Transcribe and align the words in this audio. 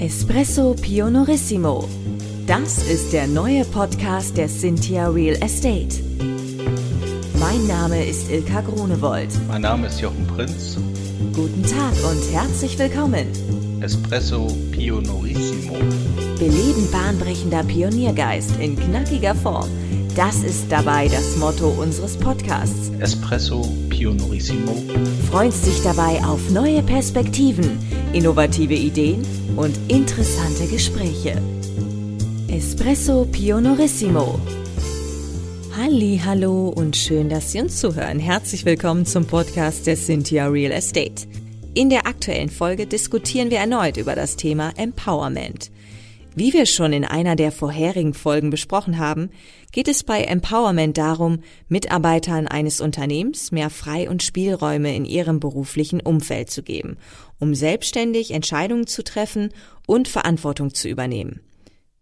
Espresso 0.00 0.76
Pionorissimo. 0.80 1.88
Das 2.46 2.78
ist 2.88 3.12
der 3.12 3.26
neue 3.26 3.64
Podcast 3.64 4.36
der 4.36 4.46
Cynthia 4.46 5.08
Real 5.08 5.34
Estate. 5.42 6.00
Mein 7.40 7.66
Name 7.66 8.04
ist 8.04 8.30
Ilka 8.30 8.60
Grunewold. 8.60 9.28
Mein 9.48 9.62
Name 9.62 9.88
ist 9.88 10.00
Jochen 10.00 10.24
Prinz. 10.28 10.78
Guten 11.34 11.64
Tag 11.64 11.92
und 12.08 12.32
herzlich 12.32 12.78
willkommen. 12.78 13.26
Espresso 13.80 14.46
Pionorissimo. 14.70 15.74
Beleben 16.38 16.88
bahnbrechender 16.92 17.64
Pioniergeist 17.64 18.52
in 18.60 18.76
knackiger 18.76 19.34
Form. 19.34 19.68
Das 20.18 20.42
ist 20.42 20.64
dabei 20.68 21.06
das 21.06 21.36
Motto 21.36 21.68
unseres 21.68 22.16
Podcasts. 22.16 22.90
Espresso 22.98 23.62
Pionorissimo. 23.88 24.74
Freust 25.30 25.64
dich 25.64 25.80
dabei 25.84 26.20
auf 26.24 26.50
neue 26.50 26.82
Perspektiven, 26.82 27.78
innovative 28.12 28.74
Ideen 28.74 29.24
und 29.54 29.78
interessante 29.86 30.66
Gespräche. 30.66 31.40
Espresso 32.48 33.28
Pionorissimo. 33.30 34.40
Halli, 35.76 36.20
hallo 36.24 36.70
und 36.70 36.96
schön, 36.96 37.28
dass 37.28 37.52
Sie 37.52 37.60
uns 37.60 37.78
zuhören. 37.78 38.18
Herzlich 38.18 38.64
willkommen 38.64 39.06
zum 39.06 39.24
Podcast 39.24 39.86
der 39.86 39.94
Cynthia 39.94 40.48
Real 40.48 40.72
Estate. 40.72 41.28
In 41.74 41.90
der 41.90 42.08
aktuellen 42.08 42.48
Folge 42.48 42.88
diskutieren 42.88 43.52
wir 43.52 43.58
erneut 43.58 43.96
über 43.96 44.16
das 44.16 44.34
Thema 44.34 44.72
Empowerment. 44.76 45.70
Wie 46.38 46.52
wir 46.52 46.66
schon 46.66 46.92
in 46.92 47.04
einer 47.04 47.34
der 47.34 47.50
vorherigen 47.50 48.14
Folgen 48.14 48.50
besprochen 48.50 48.98
haben, 48.98 49.30
geht 49.72 49.88
es 49.88 50.04
bei 50.04 50.22
Empowerment 50.22 50.96
darum, 50.96 51.40
Mitarbeitern 51.66 52.46
eines 52.46 52.80
Unternehmens 52.80 53.50
mehr 53.50 53.70
Frei- 53.70 54.08
und 54.08 54.22
Spielräume 54.22 54.94
in 54.94 55.04
ihrem 55.04 55.40
beruflichen 55.40 56.00
Umfeld 56.00 56.48
zu 56.48 56.62
geben, 56.62 56.96
um 57.40 57.56
selbstständig 57.56 58.30
Entscheidungen 58.30 58.86
zu 58.86 59.02
treffen 59.02 59.52
und 59.88 60.06
Verantwortung 60.06 60.72
zu 60.72 60.88
übernehmen. 60.88 61.40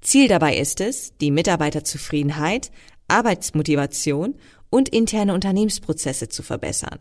Ziel 0.03 0.29
dabei 0.29 0.59
ist 0.59 0.83
es, 0.83 1.17
die 1.17 1.31
Mitarbeiterzufriedenheit, 1.31 2.71
Arbeitsmotivation 3.09 4.35
und 4.69 4.91
interne 4.91 5.33
Unternehmensprozesse 5.33 6.29
zu 6.29 6.43
verbessern. 6.43 6.99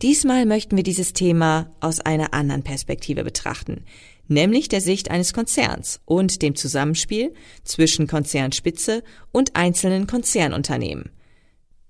Diesmal 0.00 0.46
möchten 0.46 0.76
wir 0.76 0.84
dieses 0.84 1.12
Thema 1.12 1.72
aus 1.80 2.00
einer 2.00 2.34
anderen 2.34 2.62
Perspektive 2.62 3.24
betrachten, 3.24 3.84
nämlich 4.28 4.68
der 4.68 4.80
Sicht 4.80 5.10
eines 5.10 5.32
Konzerns 5.32 6.00
und 6.04 6.42
dem 6.42 6.54
Zusammenspiel 6.54 7.32
zwischen 7.64 8.06
Konzernspitze 8.06 9.02
und 9.30 9.56
einzelnen 9.56 10.06
Konzernunternehmen. 10.06 11.10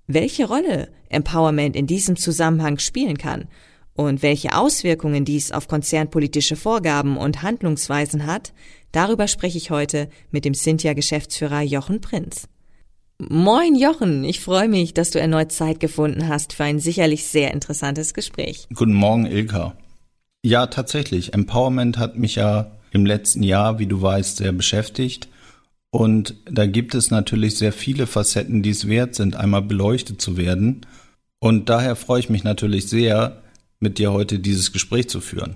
Welche 0.07 0.47
Rolle 0.47 0.89
Empowerment 1.09 1.75
in 1.75 1.87
diesem 1.87 2.15
Zusammenhang 2.17 2.79
spielen 2.79 3.17
kann 3.17 3.47
und 3.93 4.21
welche 4.21 4.55
Auswirkungen 4.57 5.23
dies 5.23 5.51
auf 5.51 5.67
konzernpolitische 5.67 6.55
Vorgaben 6.55 7.17
und 7.17 7.41
Handlungsweisen 7.41 8.25
hat, 8.25 8.53
darüber 8.91 9.27
spreche 9.27 9.57
ich 9.57 9.69
heute 9.69 10.09
mit 10.31 10.45
dem 10.45 10.53
Cynthia-Geschäftsführer 10.53 11.61
Jochen 11.61 12.01
Prinz. 12.01 12.47
Moin 13.19 13.75
Jochen, 13.75 14.23
ich 14.23 14.39
freue 14.39 14.67
mich, 14.67 14.93
dass 14.93 15.11
du 15.11 15.19
erneut 15.19 15.51
Zeit 15.51 15.79
gefunden 15.79 16.27
hast 16.27 16.53
für 16.53 16.63
ein 16.63 16.79
sicherlich 16.79 17.25
sehr 17.25 17.53
interessantes 17.53 18.13
Gespräch. 18.13 18.67
Guten 18.73 18.93
Morgen, 18.93 19.25
Ilka. 19.25 19.77
Ja, 20.45 20.67
tatsächlich. 20.67 21.33
Empowerment 21.33 21.97
hat 21.97 22.17
mich 22.17 22.35
ja 22.35 22.71
im 22.91 23.05
letzten 23.05 23.43
Jahr, 23.43 23.79
wie 23.79 23.87
du 23.87 24.01
weißt, 24.01 24.37
sehr 24.37 24.51
beschäftigt. 24.51 25.29
Und 25.89 26.35
da 26.45 26.65
gibt 26.65 26.95
es 26.95 27.11
natürlich 27.11 27.57
sehr 27.57 27.71
viele 27.71 28.07
Facetten, 28.07 28.61
die 28.61 28.71
es 28.71 28.87
wert 28.87 29.15
sind, 29.15 29.35
einmal 29.35 29.61
beleuchtet 29.61 30.21
zu 30.21 30.37
werden. 30.37 30.85
Und 31.39 31.69
daher 31.69 31.95
freue 31.95 32.19
ich 32.19 32.29
mich 32.29 32.43
natürlich 32.43 32.89
sehr, 32.89 33.41
mit 33.79 33.99
dir 33.99 34.11
heute 34.11 34.39
dieses 34.39 34.71
Gespräch 34.71 35.09
zu 35.09 35.21
führen. 35.21 35.55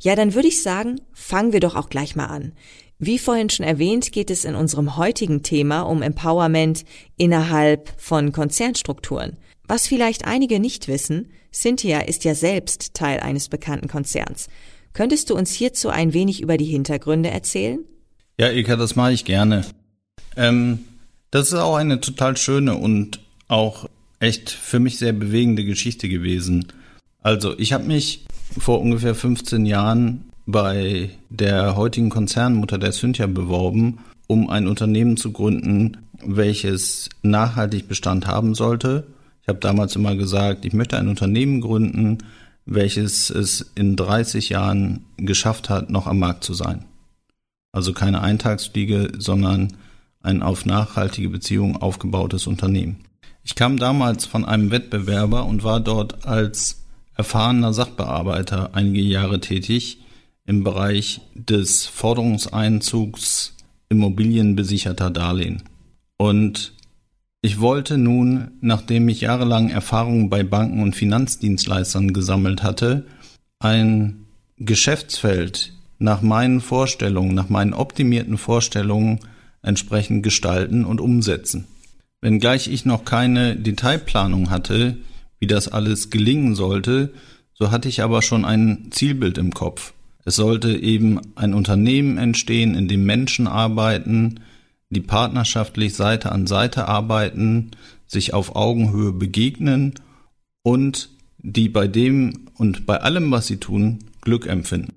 Ja, 0.00 0.16
dann 0.16 0.34
würde 0.34 0.48
ich 0.48 0.62
sagen, 0.62 1.00
fangen 1.12 1.52
wir 1.52 1.60
doch 1.60 1.76
auch 1.76 1.90
gleich 1.90 2.16
mal 2.16 2.26
an. 2.26 2.52
Wie 2.98 3.18
vorhin 3.18 3.50
schon 3.50 3.64
erwähnt, 3.64 4.10
geht 4.10 4.30
es 4.30 4.44
in 4.44 4.56
unserem 4.56 4.96
heutigen 4.96 5.42
Thema 5.42 5.82
um 5.82 6.02
Empowerment 6.02 6.84
innerhalb 7.16 7.92
von 7.96 8.32
Konzernstrukturen. 8.32 9.36
Was 9.68 9.86
vielleicht 9.86 10.24
einige 10.24 10.60
nicht 10.60 10.88
wissen, 10.88 11.28
Cynthia 11.52 12.00
ist 12.00 12.24
ja 12.24 12.34
selbst 12.34 12.94
Teil 12.94 13.20
eines 13.20 13.48
bekannten 13.50 13.86
Konzerns. 13.86 14.48
Könntest 14.94 15.28
du 15.28 15.36
uns 15.36 15.52
hierzu 15.52 15.90
ein 15.90 16.14
wenig 16.14 16.40
über 16.40 16.56
die 16.56 16.64
Hintergründe 16.64 17.30
erzählen? 17.30 17.80
Ja, 18.40 18.50
Ilka, 18.50 18.76
das 18.76 18.96
mache 18.96 19.12
ich 19.12 19.26
gerne. 19.26 19.66
Ähm, 20.36 20.80
das 21.30 21.48
ist 21.48 21.54
auch 21.54 21.76
eine 21.76 22.00
total 22.00 22.38
schöne 22.38 22.76
und 22.76 23.20
auch 23.48 23.88
echt 24.20 24.48
für 24.50 24.80
mich 24.80 24.96
sehr 24.96 25.12
bewegende 25.12 25.64
Geschichte 25.64 26.08
gewesen. 26.08 26.66
Also, 27.20 27.58
ich 27.58 27.74
habe 27.74 27.84
mich 27.84 28.24
vor 28.58 28.80
ungefähr 28.80 29.14
15 29.14 29.66
Jahren 29.66 30.24
bei 30.46 31.10
der 31.28 31.76
heutigen 31.76 32.08
Konzernmutter 32.08 32.78
der 32.78 32.92
Cynthia 32.92 33.26
beworben, 33.26 33.98
um 34.28 34.48
ein 34.48 34.66
Unternehmen 34.66 35.18
zu 35.18 35.30
gründen, 35.30 35.98
welches 36.24 37.10
nachhaltig 37.22 37.86
Bestand 37.86 38.26
haben 38.26 38.54
sollte. 38.54 39.06
Ich 39.48 39.50
habe 39.50 39.60
damals 39.60 39.96
immer 39.96 40.14
gesagt, 40.14 40.66
ich 40.66 40.74
möchte 40.74 40.98
ein 40.98 41.08
Unternehmen 41.08 41.62
gründen, 41.62 42.18
welches 42.66 43.30
es 43.30 43.72
in 43.76 43.96
30 43.96 44.50
Jahren 44.50 45.06
geschafft 45.16 45.70
hat, 45.70 45.88
noch 45.88 46.06
am 46.06 46.18
Markt 46.18 46.44
zu 46.44 46.52
sein. 46.52 46.84
Also 47.72 47.94
keine 47.94 48.20
Eintagsfliege, 48.20 49.12
sondern 49.16 49.72
ein 50.20 50.42
auf 50.42 50.66
nachhaltige 50.66 51.30
Beziehungen 51.30 51.78
aufgebautes 51.78 52.46
Unternehmen. 52.46 52.98
Ich 53.42 53.54
kam 53.54 53.78
damals 53.78 54.26
von 54.26 54.44
einem 54.44 54.70
Wettbewerber 54.70 55.46
und 55.46 55.64
war 55.64 55.80
dort 55.80 56.26
als 56.26 56.84
erfahrener 57.14 57.72
Sachbearbeiter 57.72 58.74
einige 58.74 59.00
Jahre 59.00 59.40
tätig 59.40 60.02
im 60.44 60.62
Bereich 60.62 61.22
des 61.34 61.86
Forderungseinzugs 61.86 63.56
immobilienbesicherter 63.88 65.08
Darlehen. 65.08 65.62
Und 66.18 66.74
ich 67.40 67.60
wollte 67.60 67.98
nun, 67.98 68.50
nachdem 68.60 69.08
ich 69.08 69.20
jahrelang 69.20 69.70
Erfahrungen 69.70 70.28
bei 70.28 70.42
Banken 70.42 70.82
und 70.82 70.96
Finanzdienstleistern 70.96 72.12
gesammelt 72.12 72.62
hatte, 72.62 73.04
ein 73.60 74.26
Geschäftsfeld 74.56 75.72
nach 75.98 76.22
meinen 76.22 76.60
Vorstellungen, 76.60 77.34
nach 77.34 77.48
meinen 77.48 77.74
optimierten 77.74 78.38
Vorstellungen 78.38 79.20
entsprechend 79.62 80.22
gestalten 80.22 80.84
und 80.84 81.00
umsetzen. 81.00 81.66
Wenngleich 82.20 82.68
ich 82.68 82.84
noch 82.84 83.04
keine 83.04 83.56
Detailplanung 83.56 84.50
hatte, 84.50 84.96
wie 85.38 85.46
das 85.46 85.68
alles 85.68 86.10
gelingen 86.10 86.54
sollte, 86.54 87.12
so 87.54 87.70
hatte 87.70 87.88
ich 87.88 88.02
aber 88.02 88.22
schon 88.22 88.44
ein 88.44 88.88
Zielbild 88.90 89.38
im 89.38 89.52
Kopf. 89.52 89.92
Es 90.24 90.36
sollte 90.36 90.76
eben 90.76 91.20
ein 91.36 91.54
Unternehmen 91.54 92.18
entstehen, 92.18 92.74
in 92.74 92.88
dem 92.88 93.04
Menschen 93.04 93.46
arbeiten, 93.46 94.40
die 94.90 95.00
partnerschaftlich 95.00 95.94
Seite 95.94 96.32
an 96.32 96.46
Seite 96.46 96.88
arbeiten, 96.88 97.72
sich 98.06 98.32
auf 98.32 98.56
Augenhöhe 98.56 99.12
begegnen 99.12 99.94
und 100.62 101.10
die 101.38 101.68
bei 101.68 101.86
dem 101.86 102.46
und 102.56 102.86
bei 102.86 103.00
allem, 103.00 103.30
was 103.30 103.46
sie 103.46 103.58
tun, 103.58 104.00
Glück 104.20 104.46
empfinden. 104.46 104.94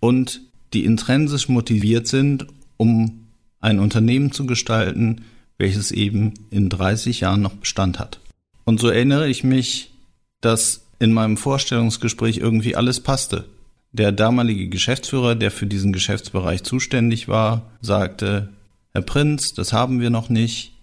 Und 0.00 0.40
die 0.72 0.84
intrinsisch 0.84 1.48
motiviert 1.48 2.06
sind, 2.06 2.46
um 2.76 3.26
ein 3.60 3.78
Unternehmen 3.78 4.32
zu 4.32 4.46
gestalten, 4.46 5.24
welches 5.58 5.92
eben 5.92 6.34
in 6.50 6.68
30 6.68 7.20
Jahren 7.20 7.42
noch 7.42 7.54
Bestand 7.54 7.98
hat. 7.98 8.20
Und 8.64 8.80
so 8.80 8.88
erinnere 8.88 9.28
ich 9.28 9.44
mich, 9.44 9.92
dass 10.40 10.86
in 10.98 11.12
meinem 11.12 11.36
Vorstellungsgespräch 11.36 12.38
irgendwie 12.38 12.74
alles 12.76 13.00
passte. 13.00 13.44
Der 13.92 14.12
damalige 14.12 14.68
Geschäftsführer, 14.68 15.34
der 15.34 15.50
für 15.50 15.66
diesen 15.66 15.92
Geschäftsbereich 15.92 16.62
zuständig 16.62 17.28
war, 17.28 17.70
sagte, 17.80 18.48
Herr 18.94 19.02
Prinz, 19.02 19.54
das 19.54 19.72
haben 19.72 20.00
wir 20.00 20.10
noch 20.10 20.28
nicht, 20.28 20.74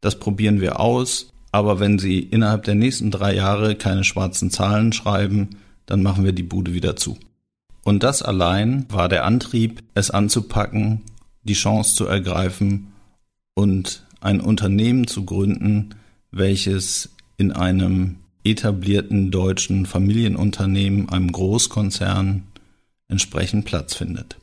das 0.00 0.18
probieren 0.18 0.60
wir 0.60 0.80
aus, 0.80 1.32
aber 1.52 1.80
wenn 1.80 1.98
Sie 1.98 2.18
innerhalb 2.18 2.64
der 2.64 2.74
nächsten 2.74 3.10
drei 3.10 3.34
Jahre 3.34 3.74
keine 3.74 4.04
schwarzen 4.04 4.50
Zahlen 4.50 4.92
schreiben, 4.92 5.50
dann 5.86 6.02
machen 6.02 6.24
wir 6.24 6.32
die 6.32 6.42
Bude 6.42 6.72
wieder 6.72 6.96
zu. 6.96 7.18
Und 7.84 8.02
das 8.02 8.22
allein 8.22 8.86
war 8.90 9.08
der 9.08 9.24
Antrieb, 9.24 9.82
es 9.94 10.10
anzupacken, 10.10 11.02
die 11.42 11.54
Chance 11.54 11.94
zu 11.94 12.06
ergreifen 12.06 12.92
und 13.54 14.04
ein 14.20 14.40
Unternehmen 14.40 15.06
zu 15.06 15.24
gründen, 15.24 15.94
welches 16.30 17.10
in 17.36 17.52
einem 17.52 18.16
etablierten 18.44 19.30
deutschen 19.30 19.86
Familienunternehmen, 19.86 21.08
einem 21.08 21.32
Großkonzern, 21.32 22.44
entsprechend 23.08 23.64
Platz 23.64 23.94
findet. 23.94 24.36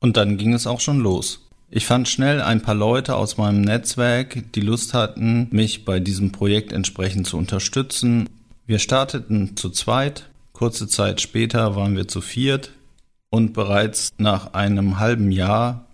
Und 0.00 0.16
dann 0.16 0.36
ging 0.36 0.52
es 0.52 0.66
auch 0.66 0.80
schon 0.80 1.00
los. 1.00 1.49
Ich 1.72 1.86
fand 1.86 2.08
schnell 2.08 2.42
ein 2.42 2.62
paar 2.62 2.74
Leute 2.74 3.14
aus 3.14 3.36
meinem 3.36 3.60
Netzwerk, 3.60 4.52
die 4.54 4.60
Lust 4.60 4.92
hatten, 4.92 5.46
mich 5.52 5.84
bei 5.84 6.00
diesem 6.00 6.32
Projekt 6.32 6.72
entsprechend 6.72 7.28
zu 7.28 7.38
unterstützen. 7.38 8.28
Wir 8.66 8.80
starteten 8.80 9.56
zu 9.56 9.70
zweit, 9.70 10.30
kurze 10.52 10.88
Zeit 10.88 11.20
später 11.20 11.76
waren 11.76 11.94
wir 11.94 12.08
zu 12.08 12.22
viert 12.22 12.72
und 13.30 13.52
bereits 13.52 14.10
nach 14.18 14.52
einem 14.52 14.98
halben 14.98 15.30
Jahr 15.30 15.86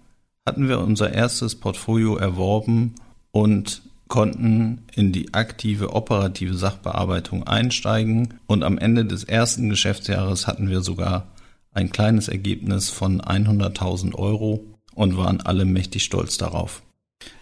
hatten 0.46 0.66
wir 0.66 0.80
unser 0.80 1.12
erstes 1.12 1.56
Portfolio 1.56 2.16
erworben 2.16 2.94
und 3.30 3.82
konnten 4.08 4.82
in 4.94 5.12
die 5.12 5.34
aktive 5.34 5.92
operative 5.92 6.54
Sachbearbeitung 6.54 7.46
einsteigen 7.46 8.40
und 8.46 8.64
am 8.64 8.78
Ende 8.78 9.04
des 9.04 9.24
ersten 9.24 9.68
Geschäftsjahres 9.68 10.46
hatten 10.46 10.70
wir 10.70 10.80
sogar 10.80 11.26
ein 11.74 11.90
kleines 11.90 12.28
Ergebnis 12.28 12.88
von 12.88 13.20
100.000 13.20 14.14
Euro 14.14 14.64
und 14.96 15.16
waren 15.16 15.40
alle 15.40 15.64
mächtig 15.64 16.02
stolz 16.02 16.36
darauf. 16.36 16.82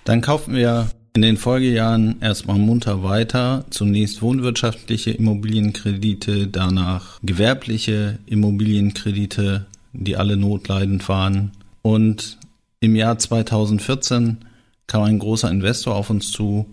Dann 0.05 0.21
kauften 0.21 0.55
wir 0.55 0.91
in 1.15 1.23
den 1.23 1.37
Folgejahren 1.37 2.21
erstmal 2.21 2.59
munter 2.59 3.05
weiter, 3.05 3.65
zunächst 3.71 4.21
wohnwirtschaftliche 4.21 5.13
Immobilienkredite, 5.13 6.49
danach 6.49 7.21
gewerbliche 7.23 8.19
Immobilienkredite, 8.27 9.67
die 9.93 10.17
alle 10.17 10.37
notleidend 10.37 11.09
waren. 11.09 11.53
Und 11.83 12.39
im 12.81 12.97
Jahr 12.97 13.17
2014 13.17 14.39
kam 14.89 15.03
ein 15.05 15.21
großer 15.21 15.51
Investor 15.51 15.95
auf 15.95 16.11
uns 16.11 16.33
zu 16.33 16.67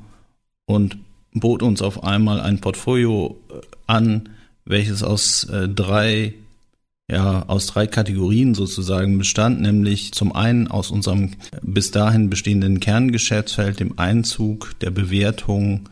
und 0.66 0.98
bot 1.34 1.62
uns 1.62 1.84
auf 1.84 2.04
einmal 2.04 2.42
ein 2.42 2.60
Portfolio 2.60 3.40
äh, 3.50 3.62
an, 3.86 4.30
welches 4.66 5.04
aus 5.04 5.44
äh, 5.46 5.70
drei 5.70 6.34
ja, 7.10 7.44
aus 7.48 7.68
drei 7.68 7.88
Kategorien 7.88 8.56
sozusagen 8.56 9.18
bestand, 9.18 9.62
nämlich 9.62 10.14
zum 10.14 10.34
einen 10.34 10.70
aus 10.70 10.92
unserem 10.92 11.32
bis 11.62 11.92
dahin 11.92 12.30
bestehenden 12.30 12.80
Kerngeschäftsfeld, 12.80 13.80
dem 13.80 14.00
Einzug 14.00 14.80
der 14.80 14.92
Bewertung 14.92 15.90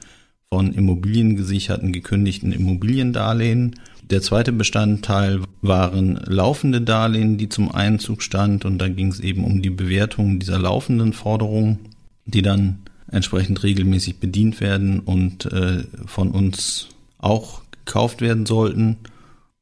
von 0.52 0.74
immobiliengesicherten 0.74 1.92
gekündigten 1.92 2.52
Immobiliendarlehen. 2.52 3.76
Der 4.10 4.22
zweite 4.22 4.52
Bestandteil 4.52 5.42
waren 5.62 6.20
laufende 6.26 6.82
Darlehen, 6.82 7.38
die 7.38 7.50
zum 7.50 7.72
Einzug 7.72 8.24
stand 8.24 8.66
und 8.66 8.80
da 8.80 8.88
ging 8.88 9.12
es 9.12 9.20
eben 9.20 9.44
um 9.44 9.62
die 9.62 9.70
Bewertung 9.70 10.40
dieser 10.40 10.58
laufenden 10.58 11.14
Forderungen, 11.14 11.80
die 12.26 12.42
dann 12.42 12.80
entsprechend 13.12 13.62
regelmäßig 13.64 14.20
bedient 14.20 14.62
werden 14.62 15.00
und 15.00 15.46
äh, 15.46 15.84
von 16.06 16.32
uns 16.32 16.88
auch 17.20 17.62
gekauft 17.86 18.22
werden 18.22 18.46
sollten. 18.46 18.98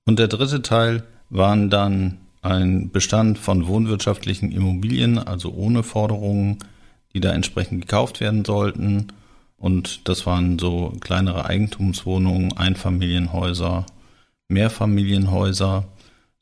Und 0.06 0.20
der 0.20 0.28
dritte 0.28 0.62
Teil 0.62 1.04
waren 1.30 1.70
dann 1.70 2.18
ein 2.42 2.92
Bestand 2.92 3.38
von 3.38 3.68
wohnwirtschaftlichen 3.68 4.52
Immobilien, 4.52 5.18
also 5.18 5.52
ohne 5.54 5.84
Forderungen, 5.84 6.60
die 7.14 7.20
da 7.20 7.32
entsprechend 7.34 7.82
gekauft 7.82 8.22
werden 8.22 8.46
sollten. 8.46 9.08
Und 9.58 10.08
das 10.08 10.26
waren 10.26 10.60
so 10.60 10.94
kleinere 11.00 11.46
Eigentumswohnungen, 11.46 12.56
Einfamilienhäuser, 12.56 13.86
Mehrfamilienhäuser. 14.50 15.86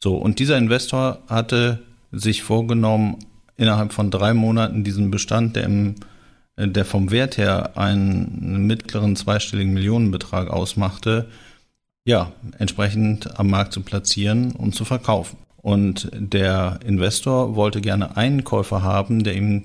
So, 0.03 0.15
und 0.17 0.39
dieser 0.39 0.57
Investor 0.57 1.19
hatte 1.27 1.81
sich 2.11 2.43
vorgenommen, 2.43 3.17
innerhalb 3.57 3.93
von 3.93 4.11
drei 4.11 4.33
Monaten 4.33 4.83
diesen 4.83 5.11
Bestand, 5.11 5.55
der 5.55 5.63
im 5.63 5.95
der 6.57 6.85
vom 6.85 7.11
Wert 7.11 7.37
her 7.37 7.77
einen 7.77 8.65
mittleren 8.65 9.15
zweistelligen 9.15 9.73
Millionenbetrag 9.73 10.49
ausmachte, 10.49 11.27
ja, 12.05 12.31
entsprechend 12.59 13.39
am 13.39 13.49
Markt 13.49 13.73
zu 13.73 13.81
platzieren 13.81 14.51
und 14.51 14.75
zu 14.75 14.85
verkaufen. 14.85 15.37
Und 15.57 16.11
der 16.13 16.79
Investor 16.85 17.55
wollte 17.55 17.81
gerne 17.81 18.15
einen 18.15 18.43
Käufer 18.43 18.83
haben, 18.83 19.23
der 19.23 19.35
ihm 19.35 19.63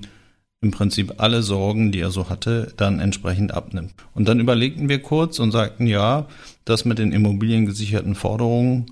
im 0.62 0.70
Prinzip 0.70 1.14
alle 1.18 1.42
Sorgen, 1.42 1.92
die 1.92 2.00
er 2.00 2.10
so 2.10 2.28
hatte, 2.28 2.72
dann 2.76 3.00
entsprechend 3.00 3.52
abnimmt. 3.52 3.92
Und 4.14 4.26
dann 4.28 4.40
überlegten 4.40 4.88
wir 4.88 5.00
kurz 5.00 5.38
und 5.38 5.52
sagten, 5.52 5.86
ja, 5.86 6.26
das 6.64 6.84
mit 6.84 6.98
den 6.98 7.12
immobiliengesicherten 7.12 8.14
Forderungen 8.14 8.86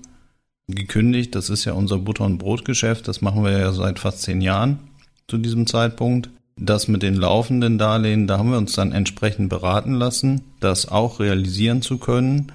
gekündigt, 0.67 1.33
das 1.33 1.49
ist 1.49 1.65
ja 1.65 1.73
unser 1.73 1.97
Butter- 1.97 2.25
und 2.25 2.37
Brotgeschäft, 2.37 3.07
das 3.07 3.21
machen 3.21 3.43
wir 3.43 3.57
ja 3.57 3.71
seit 3.71 3.99
fast 3.99 4.21
zehn 4.21 4.41
Jahren 4.41 4.79
zu 5.27 5.37
diesem 5.37 5.65
Zeitpunkt. 5.65 6.29
Das 6.55 6.87
mit 6.87 7.03
den 7.03 7.15
laufenden 7.15 7.77
Darlehen, 7.77 8.27
da 8.27 8.37
haben 8.37 8.51
wir 8.51 8.57
uns 8.57 8.73
dann 8.73 8.91
entsprechend 8.91 9.49
beraten 9.49 9.93
lassen, 9.93 10.41
das 10.59 10.87
auch 10.89 11.19
realisieren 11.19 11.81
zu 11.81 11.97
können 11.97 12.51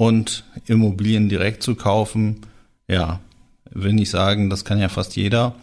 und 0.00 0.44
Immobilien 0.64 1.28
direkt 1.28 1.62
zu 1.62 1.74
kaufen, 1.74 2.40
ja, 2.88 3.20
will 3.70 3.92
nicht 3.92 4.08
sagen, 4.08 4.48
das 4.48 4.64
kann 4.64 4.80
ja 4.80 4.88
fast 4.88 5.14
jeder, 5.14 5.54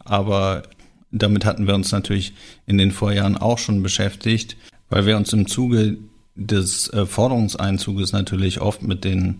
aber 0.00 0.64
damit 1.12 1.44
hatten 1.44 1.68
wir 1.68 1.76
uns 1.76 1.92
natürlich 1.92 2.32
in 2.66 2.76
den 2.76 2.90
Vorjahren 2.90 3.36
auch 3.36 3.58
schon 3.58 3.84
beschäftigt, 3.84 4.56
weil 4.90 5.06
wir 5.06 5.16
uns 5.16 5.32
im 5.32 5.46
Zuge 5.46 5.96
des 6.34 6.92
äh, 6.92 7.06
Forderungseinzuges 7.06 8.10
natürlich 8.10 8.60
oft 8.60 8.82
mit 8.82 9.04
den 9.04 9.36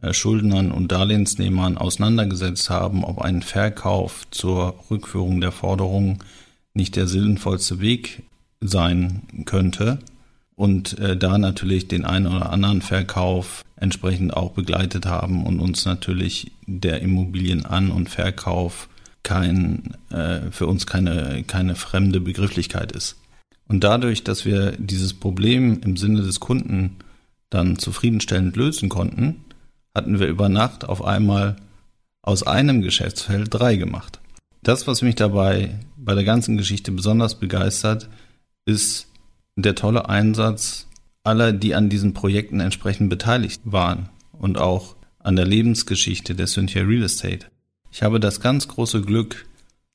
äh, 0.00 0.14
Schuldnern 0.14 0.72
und 0.72 0.90
Darlehensnehmern 0.90 1.76
auseinandergesetzt 1.76 2.70
haben, 2.70 3.04
ob 3.04 3.20
ein 3.20 3.42
Verkauf 3.42 4.22
zur 4.30 4.82
Rückführung 4.90 5.42
der 5.42 5.52
Forderung 5.52 6.24
nicht 6.72 6.96
der 6.96 7.06
sinnvollste 7.06 7.80
Weg 7.80 8.22
sein 8.62 9.44
könnte. 9.44 9.98
Und 10.56 10.98
äh, 10.98 11.18
da 11.18 11.36
natürlich 11.36 11.88
den 11.88 12.06
einen 12.06 12.28
oder 12.28 12.50
anderen 12.50 12.80
Verkauf 12.80 13.62
entsprechend 13.80 14.34
auch 14.36 14.52
begleitet 14.52 15.06
haben 15.06 15.44
und 15.44 15.58
uns 15.58 15.84
natürlich 15.84 16.52
der 16.66 17.02
Immobilienan- 17.02 17.90
und 17.90 18.08
Verkauf 18.08 18.88
kein, 19.22 19.94
äh, 20.10 20.50
für 20.50 20.66
uns 20.66 20.86
keine, 20.86 21.42
keine 21.46 21.74
fremde 21.74 22.20
Begrifflichkeit 22.20 22.92
ist. 22.92 23.16
Und 23.66 23.84
dadurch, 23.84 24.24
dass 24.24 24.44
wir 24.44 24.72
dieses 24.72 25.14
Problem 25.14 25.80
im 25.82 25.96
Sinne 25.96 26.22
des 26.22 26.40
Kunden 26.40 26.96
dann 27.50 27.78
zufriedenstellend 27.78 28.56
lösen 28.56 28.88
konnten, 28.88 29.44
hatten 29.94 30.20
wir 30.20 30.28
über 30.28 30.48
Nacht 30.48 30.84
auf 30.84 31.04
einmal 31.04 31.56
aus 32.22 32.42
einem 32.42 32.82
Geschäftsfeld 32.82 33.48
drei 33.50 33.76
gemacht. 33.76 34.20
Das, 34.62 34.86
was 34.86 35.02
mich 35.02 35.14
dabei 35.14 35.78
bei 35.96 36.14
der 36.14 36.24
ganzen 36.24 36.56
Geschichte 36.56 36.92
besonders 36.92 37.36
begeistert, 37.36 38.08
ist 38.66 39.08
der 39.56 39.74
tolle 39.74 40.08
Einsatz 40.08 40.86
aller, 41.30 41.52
die 41.52 41.76
an 41.76 41.88
diesen 41.88 42.12
Projekten 42.12 42.58
entsprechend 42.58 43.08
beteiligt 43.08 43.62
waren 43.64 44.08
und 44.32 44.58
auch 44.58 44.96
an 45.20 45.36
der 45.36 45.46
Lebensgeschichte 45.46 46.34
der 46.34 46.48
Cynthia 46.48 46.82
Real 46.82 47.04
Estate. 47.04 47.46
Ich 47.92 48.02
habe 48.02 48.18
das 48.18 48.40
ganz 48.40 48.66
große 48.66 49.02
Glück, 49.02 49.46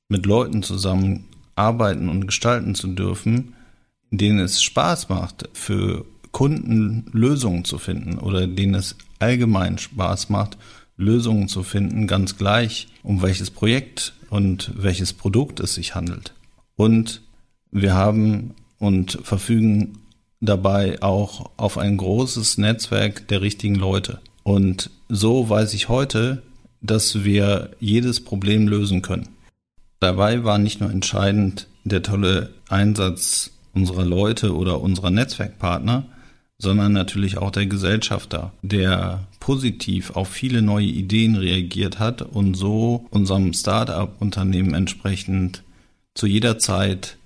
mit 0.07 0.25
Leuten 0.25 0.63
zusammen 0.63 1.25
arbeiten 1.55 2.09
und 2.09 2.27
gestalten 2.27 2.73
zu 2.73 2.87
dürfen, 2.87 3.55
denen 4.11 4.39
es 4.39 4.61
Spaß 4.61 5.09
macht, 5.09 5.49
für 5.53 6.05
Kunden 6.31 7.07
Lösungen 7.11 7.65
zu 7.65 7.79
finden 7.79 8.17
oder 8.19 8.47
denen 8.47 8.75
es 8.75 8.95
allgemein 9.19 9.77
Spaß 9.77 10.29
macht, 10.29 10.57
Lösungen 10.95 11.47
zu 11.47 11.63
finden, 11.63 12.07
ganz 12.07 12.37
gleich, 12.37 12.87
um 13.03 13.21
welches 13.21 13.51
Projekt 13.51 14.13
und 14.29 14.71
welches 14.75 15.11
Produkt 15.11 15.59
es 15.59 15.75
sich 15.75 15.95
handelt. 15.95 16.33
Und 16.75 17.23
wir 17.71 17.93
haben 17.93 18.53
und 18.77 19.19
verfügen 19.23 19.97
dabei 20.41 21.01
auch 21.01 21.51
auf 21.57 21.77
ein 21.77 21.97
großes 21.97 22.57
Netzwerk 22.57 23.27
der 23.27 23.41
richtigen 23.41 23.75
Leute. 23.75 24.19
Und 24.43 24.89
so 25.09 25.49
weiß 25.49 25.73
ich 25.73 25.89
heute, 25.89 26.43
dass 26.81 27.23
wir 27.23 27.71
jedes 27.79 28.23
Problem 28.23 28.67
lösen 28.67 29.01
können. 29.01 29.29
Dabei 29.99 30.43
war 30.43 30.57
nicht 30.57 30.81
nur 30.81 30.91
entscheidend 30.91 31.67
der 31.83 32.03
tolle 32.03 32.53
Einsatz 32.69 33.51
unserer 33.73 34.05
Leute 34.05 34.55
oder 34.55 34.81
unserer 34.81 35.09
Netzwerkpartner, 35.09 36.05
sondern 36.57 36.93
natürlich 36.93 37.37
auch 37.37 37.51
der 37.51 37.65
Gesellschafter, 37.65 38.53
der 38.61 39.27
positiv 39.39 40.11
auf 40.11 40.29
viele 40.29 40.61
neue 40.61 40.85
Ideen 40.85 41.35
reagiert 41.35 41.99
hat 41.99 42.21
und 42.21 42.55
so 42.55 43.05
unserem 43.09 43.53
Start-up-Unternehmen 43.53 44.73
entsprechend 44.73 45.63
zu 46.13 46.27
jeder 46.27 46.57
Zeit 46.59 47.17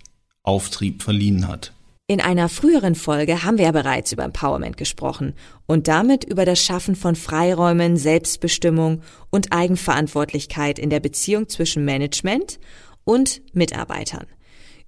Auftrieb 0.42 1.04
verliehen 1.04 1.48
hat. 1.48 1.74
In 2.10 2.22
einer 2.22 2.50
früheren 2.50 2.96
Folge 2.96 3.44
haben 3.44 3.60
wir 3.60 3.66
ja 3.66 3.72
bereits 3.72 4.12
über 4.12 4.24
Empowerment 4.24 4.78
gesprochen 4.78 5.36
und 5.68 5.88
damit 5.88 6.24
über 6.24 6.44
das 6.44 6.60
Schaffen 6.60 6.96
von 6.96 7.16
Freiräumen, 7.16 7.98
Selbstbestimmung 7.98 9.04
und 9.30 9.54
Eigenverantwortlichkeit 9.54 10.80
in 10.80 10.90
der 10.90 11.02
Beziehung 11.02 11.50
zwischen 11.50 11.86
Management 11.86 12.60
und 13.04 13.44
Mitarbeitern. 13.54 14.26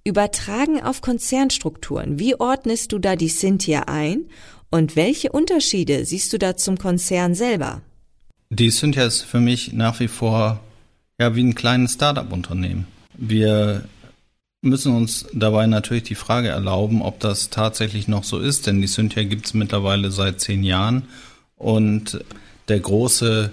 Übertragen 0.02 0.82
auf 0.82 1.00
Konzernstrukturen, 1.00 2.18
wie 2.18 2.34
ordnest 2.34 2.90
du 2.90 2.98
da 2.98 3.14
die 3.14 3.28
Cynthia 3.28 3.84
ein 3.86 4.24
und 4.72 4.96
welche 4.96 5.30
Unterschiede 5.30 6.04
siehst 6.04 6.32
du 6.32 6.38
da 6.38 6.56
zum 6.56 6.76
Konzern 6.76 7.36
selber? 7.36 7.82
Die 8.50 8.70
Cynthia 8.70 9.06
ist 9.06 9.22
für 9.22 9.38
mich 9.38 9.72
nach 9.72 10.00
wie 10.00 10.08
vor 10.08 10.58
ja 11.20 11.36
wie 11.36 11.44
ein 11.44 11.54
kleines 11.54 11.92
Startup-Unternehmen. 11.92 12.88
Wir 13.16 13.84
müssen 14.62 14.94
uns 14.94 15.26
dabei 15.34 15.66
natürlich 15.66 16.04
die 16.04 16.14
Frage 16.14 16.48
erlauben, 16.48 17.02
ob 17.02 17.18
das 17.20 17.50
tatsächlich 17.50 18.08
noch 18.08 18.24
so 18.24 18.38
ist, 18.38 18.66
denn 18.66 18.80
die 18.80 18.86
Cynthia 18.86 19.24
gibt 19.24 19.46
es 19.46 19.54
mittlerweile 19.54 20.10
seit 20.10 20.40
zehn 20.40 20.62
Jahren 20.62 21.08
und 21.56 22.24
der 22.68 22.80
große 22.80 23.50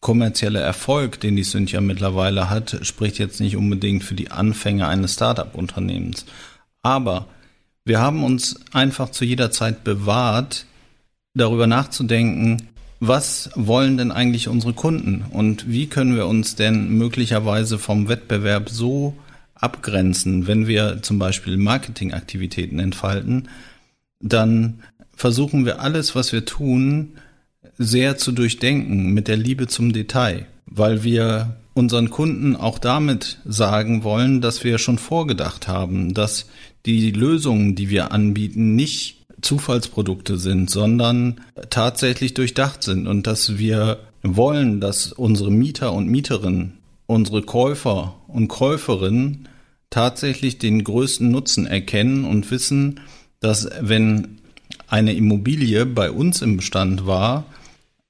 kommerzielle 0.00 0.60
Erfolg, 0.60 1.20
den 1.20 1.36
die 1.36 1.44
Cynthia 1.44 1.80
mittlerweile 1.80 2.50
hat, 2.50 2.78
spricht 2.82 3.18
jetzt 3.18 3.40
nicht 3.40 3.56
unbedingt 3.56 4.04
für 4.04 4.14
die 4.14 4.30
Anfänge 4.30 4.86
eines 4.86 5.14
Startup-Unternehmens. 5.14 6.26
Aber 6.82 7.26
wir 7.84 8.00
haben 8.00 8.24
uns 8.24 8.60
einfach 8.72 9.10
zu 9.10 9.24
jeder 9.24 9.50
Zeit 9.50 9.84
bewahrt, 9.84 10.66
darüber 11.34 11.66
nachzudenken, 11.66 12.68
was 13.00 13.50
wollen 13.54 13.96
denn 13.96 14.10
eigentlich 14.10 14.48
unsere 14.48 14.72
Kunden 14.72 15.24
und 15.30 15.68
wie 15.68 15.86
können 15.86 16.16
wir 16.16 16.26
uns 16.26 16.56
denn 16.56 16.90
möglicherweise 16.98 17.78
vom 17.78 18.08
Wettbewerb 18.08 18.70
so 18.70 19.14
abgrenzen. 19.60 20.46
Wenn 20.46 20.66
wir 20.66 21.02
zum 21.02 21.18
Beispiel 21.18 21.56
Marketingaktivitäten 21.56 22.78
entfalten, 22.78 23.48
dann 24.20 24.82
versuchen 25.14 25.64
wir 25.64 25.80
alles, 25.80 26.14
was 26.14 26.32
wir 26.32 26.44
tun, 26.44 27.14
sehr 27.76 28.16
zu 28.16 28.32
durchdenken 28.32 29.12
mit 29.12 29.28
der 29.28 29.36
Liebe 29.36 29.66
zum 29.66 29.92
Detail, 29.92 30.46
weil 30.66 31.04
wir 31.04 31.56
unseren 31.74 32.10
Kunden 32.10 32.56
auch 32.56 32.78
damit 32.78 33.38
sagen 33.44 34.02
wollen, 34.02 34.40
dass 34.40 34.64
wir 34.64 34.78
schon 34.78 34.98
vorgedacht 34.98 35.68
haben, 35.68 36.12
dass 36.14 36.46
die 36.86 37.10
Lösungen, 37.12 37.76
die 37.76 37.88
wir 37.88 38.10
anbieten, 38.12 38.74
nicht 38.74 39.26
Zufallsprodukte 39.40 40.38
sind, 40.38 40.70
sondern 40.70 41.40
tatsächlich 41.70 42.34
durchdacht 42.34 42.82
sind 42.82 43.06
und 43.06 43.26
dass 43.26 43.58
wir 43.58 44.00
wollen, 44.22 44.80
dass 44.80 45.12
unsere 45.12 45.52
Mieter 45.52 45.92
und 45.92 46.08
Mieterinnen, 46.08 46.77
unsere 47.08 47.42
Käufer 47.42 48.14
und 48.28 48.48
Käuferinnen 48.48 49.48
tatsächlich 49.90 50.58
den 50.58 50.84
größten 50.84 51.30
Nutzen 51.30 51.66
erkennen 51.66 52.24
und 52.24 52.48
wissen, 52.50 53.00
dass 53.40 53.68
wenn 53.80 54.38
eine 54.86 55.14
Immobilie 55.14 55.86
bei 55.86 56.10
uns 56.10 56.42
im 56.42 56.58
Bestand 56.58 57.06
war, 57.06 57.46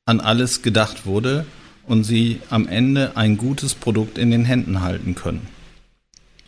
an 0.05 0.21
alles 0.21 0.63
gedacht 0.63 1.07
wurde 1.07 1.47
und 1.87 2.05
sie 2.05 2.41
am 2.51 2.67
Ende 2.67 3.17
ein 3.17 3.37
gutes 3.37 3.75
Produkt 3.75 4.19
in 4.19 4.33
den 4.33 4.45
Händen 4.45 4.83
halten 4.83 5.15
können. 5.15 5.47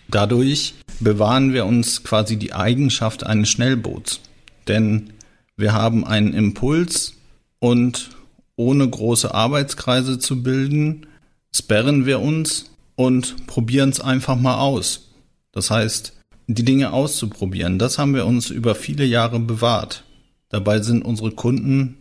Dadurch 0.09 0.75
bewahren 0.99 1.53
wir 1.53 1.67
uns 1.67 2.03
quasi 2.03 2.37
die 2.37 2.53
Eigenschaft 2.53 3.25
eines 3.25 3.49
Schnellboots, 3.49 4.21
denn 4.67 5.13
wir 5.57 5.73
haben 5.73 6.05
einen 6.05 6.35
Impuls 6.35 7.15
und 7.61 8.11
ohne 8.57 8.89
große 8.89 9.33
Arbeitskreise 9.33 10.19
zu 10.19 10.43
bilden, 10.43 11.07
sperren 11.55 12.07
wir 12.07 12.21
uns 12.21 12.71
und 12.97 13.47
probieren 13.47 13.91
es 13.91 14.01
einfach 14.01 14.37
mal 14.37 14.59
aus. 14.59 15.13
Das 15.53 15.71
heißt, 15.71 16.17
die 16.47 16.65
Dinge 16.65 16.93
auszuprobieren, 16.93 17.79
das 17.79 17.99
haben 17.99 18.15
wir 18.15 18.27
uns 18.27 18.51
über 18.51 18.75
viele 18.75 19.05
Jahre 19.05 19.39
bewahrt. 19.39 20.05
Dabei 20.49 20.81
sind 20.81 21.05
unsere 21.05 21.31
Kunden 21.31 21.97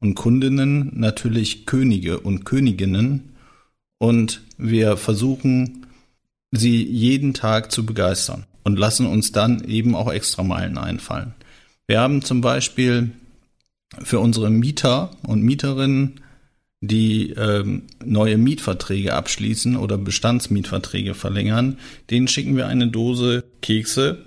und 0.00 0.14
Kundinnen 0.14 0.90
natürlich 0.94 1.66
Könige 1.66 2.20
und 2.20 2.44
Königinnen 2.44 3.36
und 3.98 4.42
wir 4.58 4.96
versuchen, 4.96 5.86
sie 6.50 6.82
jeden 6.84 7.34
Tag 7.34 7.70
zu 7.70 7.86
begeistern 7.86 8.44
und 8.64 8.78
lassen 8.78 9.06
uns 9.06 9.32
dann 9.32 9.64
eben 9.64 9.94
auch 9.94 10.12
Extrameilen 10.12 10.78
einfallen. 10.78 11.34
Wir 11.86 12.00
haben 12.00 12.22
zum 12.22 12.40
Beispiel 12.40 13.12
für 14.02 14.18
unsere 14.18 14.50
Mieter 14.50 15.10
und 15.26 15.42
Mieterinnen, 15.42 16.20
die 16.82 17.30
ähm, 17.30 17.84
neue 18.04 18.36
Mietverträge 18.36 19.14
abschließen 19.14 19.76
oder 19.76 19.96
Bestandsmietverträge 19.96 21.14
verlängern, 21.14 21.78
denen 22.10 22.28
schicken 22.28 22.56
wir 22.56 22.66
eine 22.66 22.88
Dose 22.88 23.44
Kekse 23.62 24.26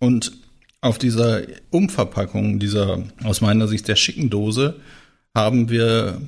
und 0.00 0.32
auf 0.80 0.98
dieser 0.98 1.42
Umverpackung 1.70 2.58
dieser 2.58 3.04
aus 3.24 3.40
meiner 3.40 3.68
Sicht 3.68 3.86
sehr 3.86 3.96
schicken 3.96 4.30
Dose 4.30 4.76
haben 5.34 5.70
wir 5.70 6.20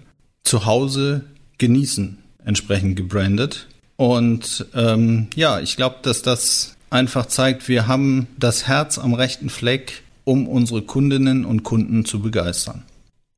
zu 0.44 0.64
Hause 0.64 1.24
genießen 1.58 2.18
entsprechend 2.44 2.96
gebrandet. 2.96 3.66
Und 3.96 4.66
ähm, 4.74 5.26
ja, 5.34 5.60
ich 5.60 5.76
glaube, 5.76 5.96
dass 6.02 6.22
das 6.22 6.76
einfach 6.90 7.26
zeigt, 7.26 7.68
wir 7.68 7.86
haben 7.88 8.28
das 8.38 8.68
Herz 8.68 8.98
am 8.98 9.12
rechten 9.12 9.50
Fleck, 9.50 10.02
um 10.24 10.46
unsere 10.46 10.82
Kundinnen 10.82 11.44
und 11.44 11.64
Kunden 11.64 12.04
zu 12.04 12.20
begeistern. 12.20 12.84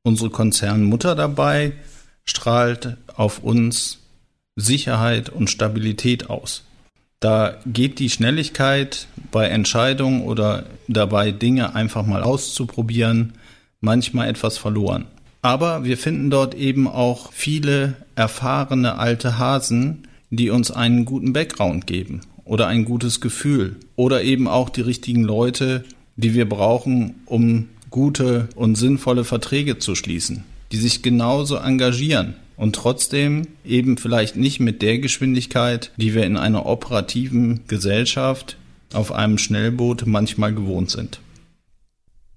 Unsere 0.03 0.29
Konzernmutter 0.29 1.15
dabei 1.15 1.73
strahlt 2.31 2.97
auf 3.13 3.43
uns 3.43 3.99
Sicherheit 4.55 5.29
und 5.29 5.49
Stabilität 5.49 6.29
aus. 6.29 6.63
Da 7.19 7.57
geht 7.65 7.99
die 7.99 8.09
Schnelligkeit 8.09 9.07
bei 9.31 9.47
Entscheidungen 9.47 10.23
oder 10.23 10.65
dabei 10.87 11.31
Dinge 11.31 11.75
einfach 11.75 12.05
mal 12.05 12.23
auszuprobieren 12.23 13.33
manchmal 13.81 14.29
etwas 14.29 14.57
verloren. 14.57 15.05
Aber 15.41 15.83
wir 15.83 15.97
finden 15.97 16.29
dort 16.29 16.55
eben 16.55 16.87
auch 16.87 17.33
viele 17.33 17.95
erfahrene 18.15 18.97
alte 18.97 19.37
Hasen, 19.37 20.07
die 20.29 20.49
uns 20.49 20.71
einen 20.71 21.03
guten 21.03 21.33
Background 21.33 21.85
geben 21.85 22.21
oder 22.45 22.67
ein 22.67 22.85
gutes 22.85 23.19
Gefühl 23.21 23.75
oder 23.95 24.23
eben 24.23 24.47
auch 24.47 24.69
die 24.69 24.81
richtigen 24.81 25.23
Leute, 25.23 25.83
die 26.15 26.33
wir 26.33 26.47
brauchen, 26.47 27.15
um 27.25 27.67
gute 27.89 28.47
und 28.55 28.75
sinnvolle 28.75 29.25
Verträge 29.25 29.79
zu 29.79 29.95
schließen, 29.95 30.43
die 30.71 30.77
sich 30.77 31.01
genauso 31.01 31.57
engagieren 31.57 32.35
und 32.57 32.75
trotzdem 32.75 33.47
eben 33.65 33.97
vielleicht 33.97 34.35
nicht 34.35 34.59
mit 34.59 34.81
der 34.81 34.99
Geschwindigkeit, 34.99 35.91
die 35.97 36.13
wir 36.13 36.25
in 36.25 36.37
einer 36.37 36.65
operativen 36.65 37.61
Gesellschaft 37.67 38.57
auf 38.93 39.11
einem 39.11 39.37
Schnellboot 39.37 40.05
manchmal 40.05 40.53
gewohnt 40.53 40.91
sind. 40.91 41.19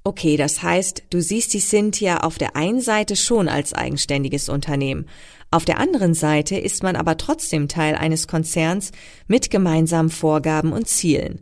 Okay, 0.03 0.37
das 0.37 0.63
heißt, 0.63 1.05
du 1.11 1.23
siehst 1.23 1.55
die 1.55 1.61
Cynthia 1.61 2.19
auf 2.19 2.37
der 2.37 2.57
einen 2.57 2.81
Seite 2.81 3.17
schon 3.17 3.49
als 3.49 3.73
eigenständiges 3.73 4.51
Unternehmen. 4.51 5.07
Auf 5.51 5.65
der 5.65 5.79
anderen 5.79 6.15
Seite 6.15 6.57
ist 6.57 6.83
man 6.83 6.95
aber 6.97 7.17
trotzdem 7.17 7.69
Teil 7.69 7.95
eines 7.95 8.29
Konzerns 8.29 8.93
mit 9.29 9.51
gemeinsamen 9.51 10.11
Vorgaben 10.11 10.73
und 10.73 10.89
Zielen. 10.89 11.41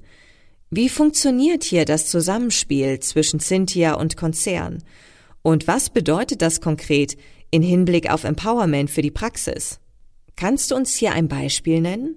Wie 0.71 0.89
funktioniert 0.89 1.65
hier 1.65 1.85
das 1.85 2.07
Zusammenspiel 2.09 3.01
zwischen 3.01 3.41
Cynthia 3.41 3.95
und 3.95 4.17
Konzern? 4.17 4.83
Und 5.43 5.67
was 5.67 5.91
bedeutet 5.91 6.41
das 6.41 6.61
konkret 6.61 7.17
in 7.51 7.63
Hinblick 7.63 8.11
auf 8.11 8.25
Empowerment 8.25 8.91
für 8.91 9.03
die 9.03 9.11
Praxis? 9.11 9.81
Kannst 10.37 10.71
du 10.71 10.77
uns 10.77 10.95
hier 10.95 11.13
ein 11.13 11.29
Beispiel 11.29 11.81
nennen? 11.81 12.17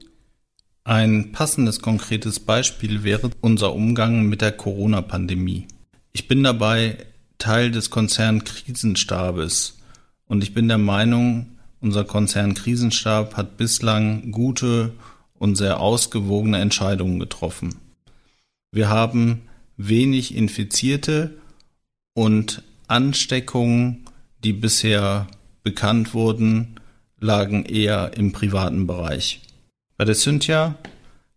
Ein 0.83 1.31
passendes 1.31 1.81
konkretes 1.81 2.39
Beispiel 2.39 3.03
wäre 3.03 3.31
unser 3.41 3.73
Umgang 3.73 4.27
mit 4.27 4.41
der 4.41 4.51
Corona-Pandemie. 4.51 5.67
Ich 6.13 6.27
bin 6.27 6.43
dabei 6.43 6.97
Teil 7.39 7.71
des 7.71 7.89
Konzernkrisenstabes 7.89 9.79
und 10.27 10.43
ich 10.43 10.53
bin 10.53 10.67
der 10.67 10.77
Meinung, 10.77 11.57
unser 11.81 12.05
Konzernkrisenstab 12.05 13.35
hat 13.35 13.57
bislang 13.57 14.31
gute 14.31 14.93
und 15.37 15.55
sehr 15.55 15.79
ausgewogene 15.79 16.59
Entscheidungen 16.59 17.19
getroffen. 17.19 17.75
Wir 18.71 18.89
haben 18.89 19.41
wenig 19.77 20.35
Infizierte 20.35 21.35
und 22.13 22.63
Ansteckungen, 22.87 24.05
die 24.43 24.53
bisher 24.53 25.27
bekannt 25.63 26.13
wurden, 26.13 26.79
lagen 27.19 27.65
eher 27.65 28.11
im 28.15 28.31
privaten 28.31 28.87
Bereich. 28.87 29.41
Bei 29.97 30.05
der 30.05 30.15
Cynthia 30.15 30.75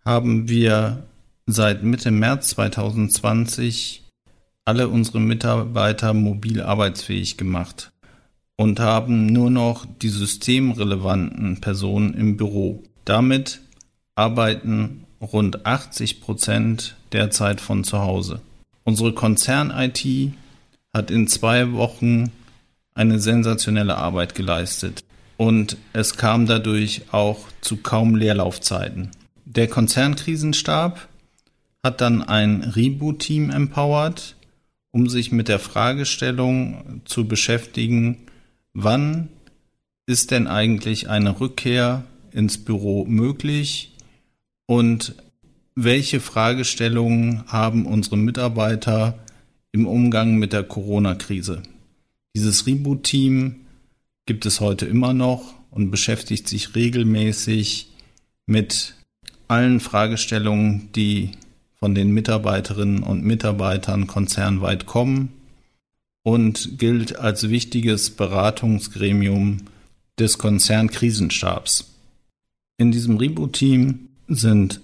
haben 0.04 0.48
wir 0.48 1.04
seit 1.46 1.82
Mitte 1.82 2.10
März 2.10 2.48
2020 2.50 4.02
alle 4.64 4.88
unsere 4.88 5.20
Mitarbeiter 5.20 6.12
mobil 6.12 6.60
arbeitsfähig 6.60 7.38
gemacht 7.38 7.90
und 8.56 8.80
haben 8.80 9.26
nur 9.26 9.50
noch 9.50 9.86
die 10.02 10.10
systemrelevanten 10.10 11.60
Personen 11.60 12.12
im 12.12 12.36
Büro. 12.36 12.82
Damit 13.06 13.60
arbeiten 14.14 15.04
rund 15.22 15.64
80 15.64 16.20
Prozent 16.20 16.96
derzeit 17.12 17.60
von 17.60 17.84
zu 17.84 18.00
Hause. 18.00 18.40
Unsere 18.84 19.14
Konzern-IT 19.14 20.34
hat 20.98 21.10
in 21.12 21.28
zwei 21.28 21.72
Wochen 21.72 22.32
eine 22.92 23.20
sensationelle 23.20 23.96
Arbeit 23.96 24.34
geleistet 24.34 25.04
und 25.36 25.76
es 25.92 26.16
kam 26.16 26.46
dadurch 26.46 27.02
auch 27.12 27.46
zu 27.60 27.76
kaum 27.76 28.16
Leerlaufzeiten. 28.16 29.12
Der 29.44 29.68
Konzernkrisenstab 29.68 31.08
hat 31.84 32.00
dann 32.00 32.22
ein 32.22 32.64
Reboot-Team 32.64 33.50
empowert, 33.50 34.34
um 34.90 35.08
sich 35.08 35.30
mit 35.30 35.46
der 35.46 35.60
Fragestellung 35.60 37.02
zu 37.04 37.28
beschäftigen, 37.28 38.26
wann 38.74 39.28
ist 40.06 40.32
denn 40.32 40.48
eigentlich 40.48 41.08
eine 41.08 41.38
Rückkehr 41.38 42.04
ins 42.32 42.58
Büro 42.58 43.04
möglich 43.04 43.92
und 44.66 45.14
welche 45.76 46.18
Fragestellungen 46.18 47.44
haben 47.46 47.86
unsere 47.86 48.16
Mitarbeiter 48.16 49.14
im 49.78 49.86
Umgang 49.86 50.34
mit 50.38 50.52
der 50.52 50.64
Corona-Krise. 50.64 51.62
Dieses 52.34 52.66
Reboot-Team 52.66 53.60
gibt 54.26 54.44
es 54.44 54.60
heute 54.60 54.86
immer 54.86 55.14
noch 55.14 55.54
und 55.70 55.92
beschäftigt 55.92 56.48
sich 56.48 56.74
regelmäßig 56.74 57.92
mit 58.46 58.94
allen 59.46 59.78
Fragestellungen, 59.78 60.90
die 60.96 61.30
von 61.76 61.94
den 61.94 62.10
Mitarbeiterinnen 62.10 63.04
und 63.04 63.22
Mitarbeitern 63.22 64.08
konzernweit 64.08 64.86
kommen 64.86 65.32
und 66.24 66.76
gilt 66.78 67.16
als 67.16 67.48
wichtiges 67.48 68.10
Beratungsgremium 68.10 69.58
des 70.18 70.38
Konzernkrisenstabs. 70.38 71.94
In 72.78 72.90
diesem 72.90 73.16
Reboot-Team 73.16 74.08
sind 74.26 74.80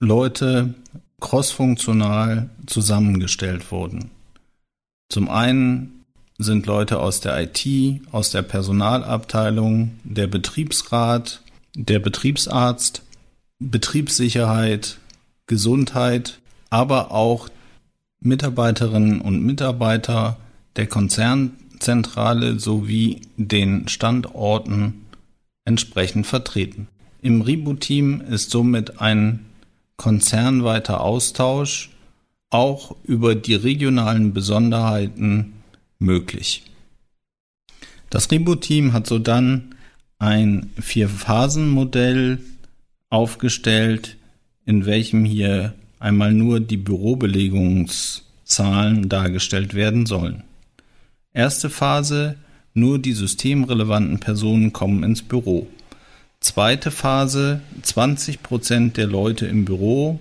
Leute 0.00 0.74
crossfunktional 1.20 2.50
zusammengestellt 2.66 3.70
worden. 3.70 4.10
Zum 5.08 5.28
einen 5.28 6.04
sind 6.38 6.66
Leute 6.66 7.00
aus 7.00 7.20
der 7.20 7.40
IT, 7.40 8.00
aus 8.10 8.30
der 8.30 8.42
Personalabteilung, 8.42 9.98
der 10.02 10.26
Betriebsrat, 10.26 11.42
der 11.76 11.98
Betriebsarzt, 11.98 13.02
Betriebssicherheit, 13.58 14.98
Gesundheit, 15.46 16.40
aber 16.70 17.12
auch 17.12 17.48
Mitarbeiterinnen 18.20 19.20
und 19.20 19.44
Mitarbeiter 19.44 20.38
der 20.76 20.86
Konzernzentrale 20.86 22.58
sowie 22.58 23.20
den 23.36 23.86
Standorten 23.86 25.04
entsprechend 25.64 26.26
vertreten. 26.26 26.88
Im 27.22 27.42
Reboot-Team 27.42 28.20
ist 28.22 28.50
somit 28.50 29.00
ein 29.00 29.46
konzernweiter 29.96 31.00
Austausch 31.00 31.90
auch 32.54 32.96
über 33.02 33.34
die 33.34 33.56
regionalen 33.56 34.32
Besonderheiten 34.32 35.54
möglich. 35.98 36.62
Das 38.10 38.30
Reboot-Team 38.30 38.92
hat 38.92 39.08
sodann 39.08 39.74
ein 40.20 40.70
Vier-Phasen-Modell 40.78 42.38
aufgestellt, 43.10 44.16
in 44.64 44.86
welchem 44.86 45.24
hier 45.24 45.74
einmal 45.98 46.32
nur 46.32 46.60
die 46.60 46.76
Bürobelegungszahlen 46.76 49.08
dargestellt 49.08 49.74
werden 49.74 50.06
sollen. 50.06 50.44
Erste 51.32 51.70
Phase, 51.70 52.36
nur 52.72 53.00
die 53.00 53.14
systemrelevanten 53.14 54.20
Personen 54.20 54.72
kommen 54.72 55.02
ins 55.02 55.22
Büro. 55.22 55.66
Zweite 56.38 56.92
Phase, 56.92 57.62
20 57.82 58.44
Prozent 58.44 58.96
der 58.96 59.08
Leute 59.08 59.46
im 59.46 59.64
Büro 59.64 60.20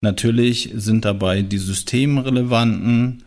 Natürlich 0.00 0.70
sind 0.74 1.04
dabei 1.04 1.42
die 1.42 1.58
systemrelevanten, 1.58 3.24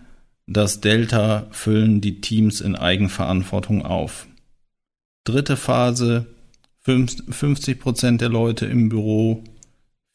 das 0.48 0.82
Delta 0.82 1.48
füllen 1.52 2.02
die 2.02 2.22
Teams 2.22 2.62
in 2.62 2.76
Eigenverantwortung 2.76 3.86
auf. 3.86 4.28
Dritte 5.24 5.58
Phase, 5.58 6.26
50 6.82 7.80
Prozent 7.80 8.22
der 8.22 8.30
Leute 8.30 8.66
im 8.66 8.90
Büro. 8.90 9.44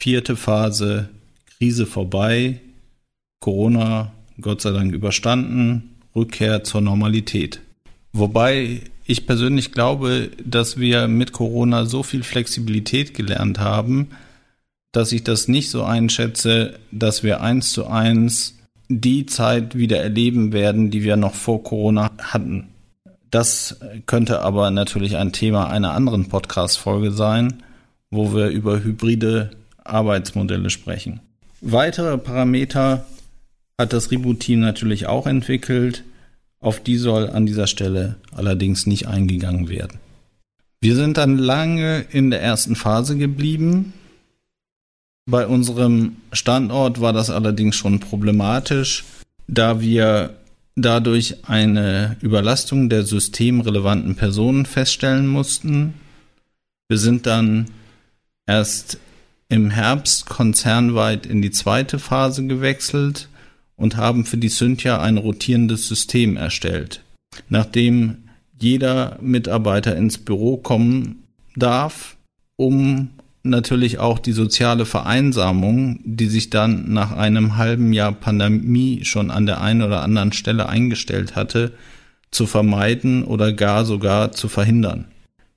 Vierte 0.00 0.34
Phase, 0.34 1.08
Krise 1.46 1.87
vorbei, 1.87 2.61
Corona 3.38 4.12
Gott 4.40 4.61
sei 4.61 4.73
Dank 4.73 4.92
überstanden, 4.92 5.96
Rückkehr 6.16 6.64
zur 6.64 6.80
Normalität. 6.80 7.61
Wobei 8.12 8.80
ich 9.06 9.26
persönlich 9.26 9.73
glaube, 9.73 10.30
dass 10.44 10.78
wir 10.78 11.08
mit 11.08 11.32
Corona 11.32 11.84
so 11.84 12.02
viel 12.02 12.23
Flexibilität 12.23 13.14
gelernt 13.14 13.58
haben, 13.61 14.08
dass 14.95 15.11
ich 15.11 15.25
das 15.25 15.49
nicht 15.49 15.71
so 15.71 15.83
einschätze, 15.83 16.79
dass 16.93 17.25
wir 17.25 17.41
eins 17.41 17.73
zu 17.73 17.87
eins 17.87 18.55
die 18.89 19.27
Zeit 19.27 19.77
wieder 19.77 20.01
erleben 20.01 20.53
werden, 20.53 20.91
die 20.91 21.03
wir 21.03 21.17
noch 21.17 21.35
vor 21.35 21.65
Corona 21.65 22.13
hatten. 22.19 22.69
Das 23.31 23.81
könnte 24.07 24.41
aber 24.43 24.71
natürlich 24.71 25.17
ein 25.17 25.33
Thema 25.33 25.69
einer 25.69 25.95
anderen 25.95 26.29
Podcast-Folge 26.29 27.11
sein, 27.11 27.65
wo 28.11 28.33
wir 28.33 28.49
über 28.49 28.85
hybride 28.85 29.51
Arbeitsmodelle 29.83 30.71
sprechen. 30.71 31.19
Weitere 31.61 32.17
Parameter 32.17 33.05
hat 33.77 33.93
das 33.93 34.13
Reboot-Team 34.13 34.61
natürlich 34.61 35.09
auch 35.09 35.27
entwickelt. 35.27 36.05
Auf 36.61 36.79
die 36.79 36.99
soll 36.99 37.29
an 37.29 37.47
dieser 37.47 37.67
Stelle 37.67 38.15
allerdings 38.31 38.87
nicht 38.87 39.09
eingegangen 39.09 39.69
werden. 39.69 39.99
Wir 40.81 40.95
sind 40.95 41.17
dann 41.17 41.37
lange 41.37 42.05
in 42.13 42.31
der 42.31 42.43
ersten 42.43 42.77
Phase 42.77 43.17
geblieben, 43.17 43.93
bei 45.26 45.47
unserem 45.47 46.16
Standort 46.33 47.00
war 47.00 47.12
das 47.12 47.31
allerdings 47.31 47.76
schon 47.76 48.00
problematisch, 48.00 49.04
da 49.47 49.81
wir 49.81 50.37
dadurch 50.76 51.49
eine 51.49 52.16
Überlastung 52.21 52.88
der 52.88 53.04
systemrelevanten 53.04 54.16
Personen 54.16 54.66
feststellen 54.66 55.26
mussten. 55.26 55.95
Wir 56.88 56.99
sind 56.99 57.26
dann 57.26 57.71
erst 58.47 58.99
im 59.49 59.71
Herbst 59.71 60.26
konzernweit 60.26 61.26
in 61.26 61.43
die 61.43 61.50
zweite 61.50 61.99
Phase 61.99 62.47
gewechselt 62.47 63.28
und 63.76 63.97
haben 63.97 64.25
für 64.25 64.37
die 64.37 64.49
Cynthia 64.49 65.00
ein 65.00 65.16
rotierendes 65.16 65.88
System 65.88 66.37
erstellt. 66.37 67.02
Nachdem 67.49 68.25
jeder 68.59 69.19
Mitarbeiter 69.21 69.97
ins 69.97 70.19
Büro 70.19 70.57
kommen 70.57 71.25
darf, 71.57 72.16
um 72.57 73.11
natürlich 73.45 73.99
auch 73.99 74.19
die 74.19 74.33
soziale 74.33 74.87
Vereinsamung, 74.87 76.01
die 76.05 76.27
sich 76.27 76.51
dann 76.51 76.93
nach 76.93 77.13
einem 77.13 77.57
halben 77.57 77.93
Jahr 77.93 78.13
Pandemie 78.13 79.04
schon 79.04 79.30
an 79.30 79.47
der 79.47 79.61
einen 79.61 79.83
oder 79.83 80.02
anderen 80.02 80.33
Stelle 80.33 80.69
eingestellt 80.69 81.37
hatte, 81.37 81.73
zu 82.30 82.47
vermeiden 82.47 83.23
oder 83.23 83.52
gar 83.52 83.85
sogar 83.85 84.33
zu 84.33 84.49
verhindern. 84.49 85.04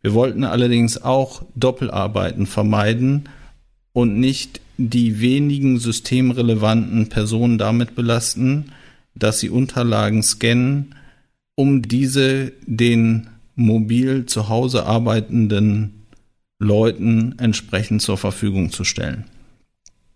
Wir 0.02 0.13
wollten 0.13 0.43
allerdings 0.43 1.02
auch 1.02 1.43
Doppelarbeiten 1.56 2.45
vermeiden 2.45 3.30
und 3.93 4.19
nicht 4.19 4.62
die 4.78 5.21
wenigen 5.21 5.80
systemrelevanten 5.80 7.10
Personen 7.10 7.58
damit 7.58 7.95
belasten, 7.95 8.73
dass 9.15 9.39
sie 9.39 9.50
Unterlagen 9.50 10.21
scannen, 10.21 10.93
um 11.56 11.82
diese 11.82 12.52
den 12.67 13.28
mobil 13.56 14.28
zu 14.28 14.50
Hause 14.50 14.86
arbeitenden 14.86 15.96
Leuten 16.60 17.36
entsprechend 17.38 18.02
zur 18.02 18.17
Verfügung 18.17 18.72
zu 18.72 18.84
stellen. 18.84 19.26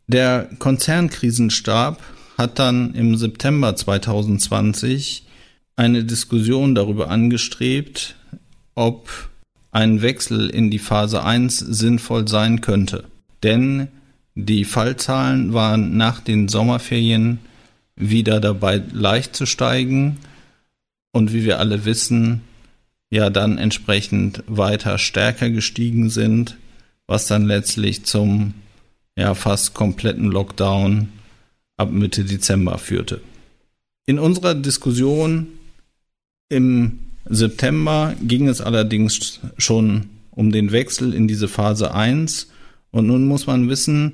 Der 0.07 0.49
Konzernkrisenstab 0.59 2.01
hat 2.37 2.59
dann 2.59 2.93
im 2.95 3.15
September 3.15 3.75
2020 3.75 5.25
eine 5.75 6.03
Diskussion 6.03 6.75
darüber 6.75 7.09
angestrebt, 7.09 8.15
ob 8.75 9.29
ein 9.71 10.01
Wechsel 10.01 10.49
in 10.49 10.69
die 10.69 10.79
Phase 10.79 11.23
1 11.23 11.57
sinnvoll 11.57 12.27
sein 12.27 12.61
könnte. 12.61 13.05
Denn 13.43 13.87
die 14.35 14.65
Fallzahlen 14.65 15.53
waren 15.53 15.97
nach 15.97 16.19
den 16.19 16.47
Sommerferien 16.47 17.39
wieder 17.95 18.39
dabei 18.39 18.81
leicht 18.91 19.35
zu 19.35 19.45
steigen. 19.45 20.17
Und 21.13 21.33
wie 21.33 21.43
wir 21.43 21.59
alle 21.59 21.85
wissen, 21.85 22.41
ja 23.11 23.29
dann 23.29 23.59
entsprechend 23.59 24.43
weiter 24.47 24.97
stärker 24.97 25.51
gestiegen 25.51 26.09
sind, 26.09 26.57
was 27.05 27.27
dann 27.27 27.45
letztlich 27.45 28.05
zum 28.05 28.55
ja 29.15 29.35
fast 29.35 29.75
kompletten 29.75 30.25
Lockdown 30.25 31.09
ab 31.77 31.91
Mitte 31.91 32.23
Dezember 32.23 32.77
führte. 32.77 33.21
In 34.05 34.17
unserer 34.17 34.55
Diskussion 34.55 35.47
im 36.49 36.99
September 37.25 38.15
ging 38.21 38.47
es 38.47 38.61
allerdings 38.61 39.39
schon 39.57 40.09
um 40.31 40.51
den 40.51 40.71
Wechsel 40.71 41.13
in 41.13 41.27
diese 41.27 41.47
Phase 41.47 41.93
1 41.93 42.47
und 42.91 43.07
nun 43.07 43.25
muss 43.27 43.45
man 43.45 43.69
wissen, 43.69 44.13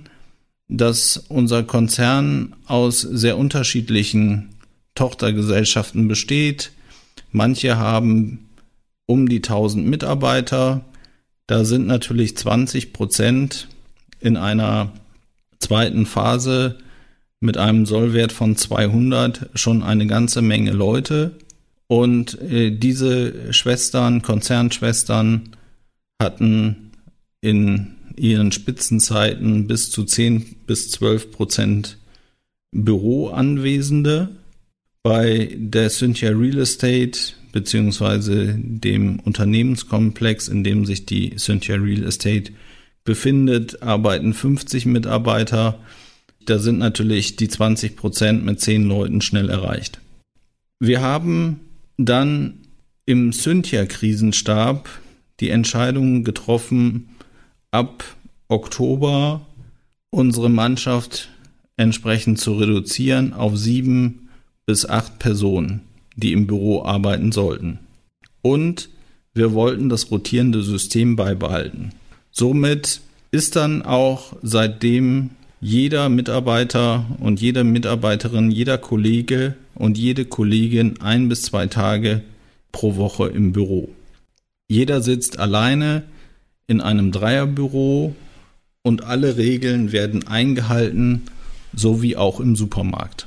dass 0.67 1.17
unser 1.29 1.63
Konzern 1.63 2.55
aus 2.65 3.01
sehr 3.01 3.37
unterschiedlichen 3.37 4.49
Tochtergesellschaften 4.95 6.07
besteht. 6.07 6.71
Manche 7.31 7.77
haben 7.77 8.46
um 9.07 9.27
die 9.27 9.37
1000 9.37 9.87
Mitarbeiter. 9.87 10.85
Da 11.47 11.65
sind 11.65 11.87
natürlich 11.87 12.37
20 12.37 12.93
Prozent 12.93 13.67
in 14.19 14.37
einer 14.37 14.93
zweiten 15.59 16.05
Phase 16.05 16.77
mit 17.39 17.57
einem 17.57 17.85
Sollwert 17.85 18.31
von 18.31 18.55
200 18.55 19.49
schon 19.55 19.81
eine 19.81 20.05
ganze 20.05 20.41
Menge 20.41 20.71
Leute. 20.71 21.35
Und 21.87 22.39
äh, 22.41 22.71
diese 22.71 23.53
Schwestern, 23.53 24.21
Konzernschwestern 24.21 25.55
hatten 26.21 26.91
in 27.41 27.95
ihren 28.17 28.51
Spitzenzeiten 28.51 29.67
bis 29.67 29.91
zu 29.91 30.03
10 30.03 30.57
bis 30.65 30.91
12 30.91 31.31
Prozent 31.31 31.97
Büroanwesende. 32.71 34.29
Bei 35.03 35.55
der 35.55 35.89
Cynthia 35.89 36.31
Real 36.31 36.59
Estate 36.59 37.36
beziehungsweise 37.57 38.53
dem 38.55 39.19
Unternehmenskomplex, 39.19 40.47
in 40.47 40.63
dem 40.63 40.85
sich 40.85 41.07
die 41.07 41.35
Cynthia 41.37 41.75
Real 41.75 42.03
Estate 42.03 42.51
befindet, 43.03 43.81
arbeiten 43.81 44.35
50 44.35 44.85
Mitarbeiter. 44.85 45.79
Da 46.45 46.59
sind 46.59 46.77
natürlich 46.77 47.35
die 47.35 47.47
20 47.47 47.95
Prozent 47.95 48.45
mit 48.45 48.61
10 48.61 48.83
Leuten 48.83 49.21
schnell 49.21 49.49
erreicht. 49.49 49.99
Wir 50.79 51.01
haben 51.01 51.61
dann 51.97 52.59
im 53.07 53.33
Cynthia-Krisenstab 53.33 54.87
die 55.39 55.49
Entscheidung 55.49 56.23
getroffen, 56.23 57.09
ab 57.71 58.03
Oktober 58.49 59.47
unsere 60.11 60.51
Mannschaft 60.51 61.29
entsprechend 61.75 62.39
zu 62.39 62.53
reduzieren 62.53 63.33
auf 63.33 63.57
sieben 63.57 64.29
bis 64.67 64.85
acht 64.85 65.17
Personen 65.17 65.86
die 66.17 66.33
im 66.33 66.47
Büro 66.47 66.83
arbeiten 66.83 67.31
sollten. 67.31 67.79
Und 68.41 68.89
wir 69.33 69.53
wollten 69.53 69.87
das 69.87 70.11
rotierende 70.11 70.63
System 70.63 71.15
beibehalten. 71.15 71.93
Somit 72.31 73.01
ist 73.31 73.55
dann 73.55 73.83
auch 73.83 74.35
seitdem 74.41 75.29
jeder 75.61 76.09
Mitarbeiter 76.09 77.05
und 77.19 77.39
jede 77.39 77.63
Mitarbeiterin, 77.63 78.51
jeder 78.51 78.77
Kollege 78.77 79.55
und 79.75 79.97
jede 79.97 80.25
Kollegin 80.25 81.01
ein 81.01 81.29
bis 81.29 81.43
zwei 81.43 81.67
Tage 81.67 82.23
pro 82.71 82.95
Woche 82.95 83.27
im 83.27 83.53
Büro. 83.53 83.89
Jeder 84.67 85.01
sitzt 85.01 85.39
alleine 85.39 86.03
in 86.67 86.81
einem 86.81 87.11
Dreierbüro 87.11 88.15
und 88.83 89.03
alle 89.03 89.37
Regeln 89.37 89.91
werden 89.91 90.27
eingehalten, 90.27 91.23
so 91.73 92.01
wie 92.01 92.17
auch 92.17 92.39
im 92.39 92.55
Supermarkt. 92.55 93.26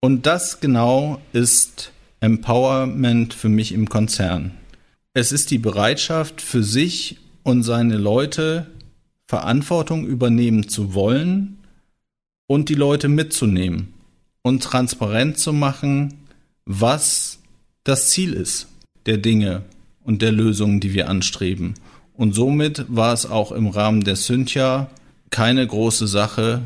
Und 0.00 0.26
das 0.26 0.60
genau 0.60 1.20
ist 1.32 1.92
Empowerment 2.20 3.34
für 3.34 3.48
mich 3.48 3.72
im 3.72 3.88
Konzern. 3.88 4.52
Es 5.12 5.32
ist 5.32 5.50
die 5.50 5.58
Bereitschaft 5.58 6.40
für 6.40 6.62
sich 6.62 7.18
und 7.42 7.62
seine 7.62 7.96
Leute 7.96 8.66
Verantwortung 9.28 10.06
übernehmen 10.06 10.68
zu 10.68 10.94
wollen 10.94 11.58
und 12.46 12.68
die 12.68 12.74
Leute 12.74 13.08
mitzunehmen 13.08 13.92
und 14.42 14.62
transparent 14.62 15.38
zu 15.38 15.52
machen, 15.52 16.14
was 16.64 17.38
das 17.84 18.08
Ziel 18.08 18.32
ist 18.32 18.68
der 19.06 19.18
Dinge 19.18 19.62
und 20.02 20.22
der 20.22 20.32
Lösungen, 20.32 20.80
die 20.80 20.94
wir 20.94 21.08
anstreben. 21.08 21.74
Und 22.14 22.34
somit 22.34 22.84
war 22.88 23.12
es 23.12 23.26
auch 23.26 23.52
im 23.52 23.68
Rahmen 23.68 24.04
der 24.04 24.16
Cynthia 24.16 24.90
keine 25.30 25.66
große 25.66 26.06
Sache, 26.06 26.62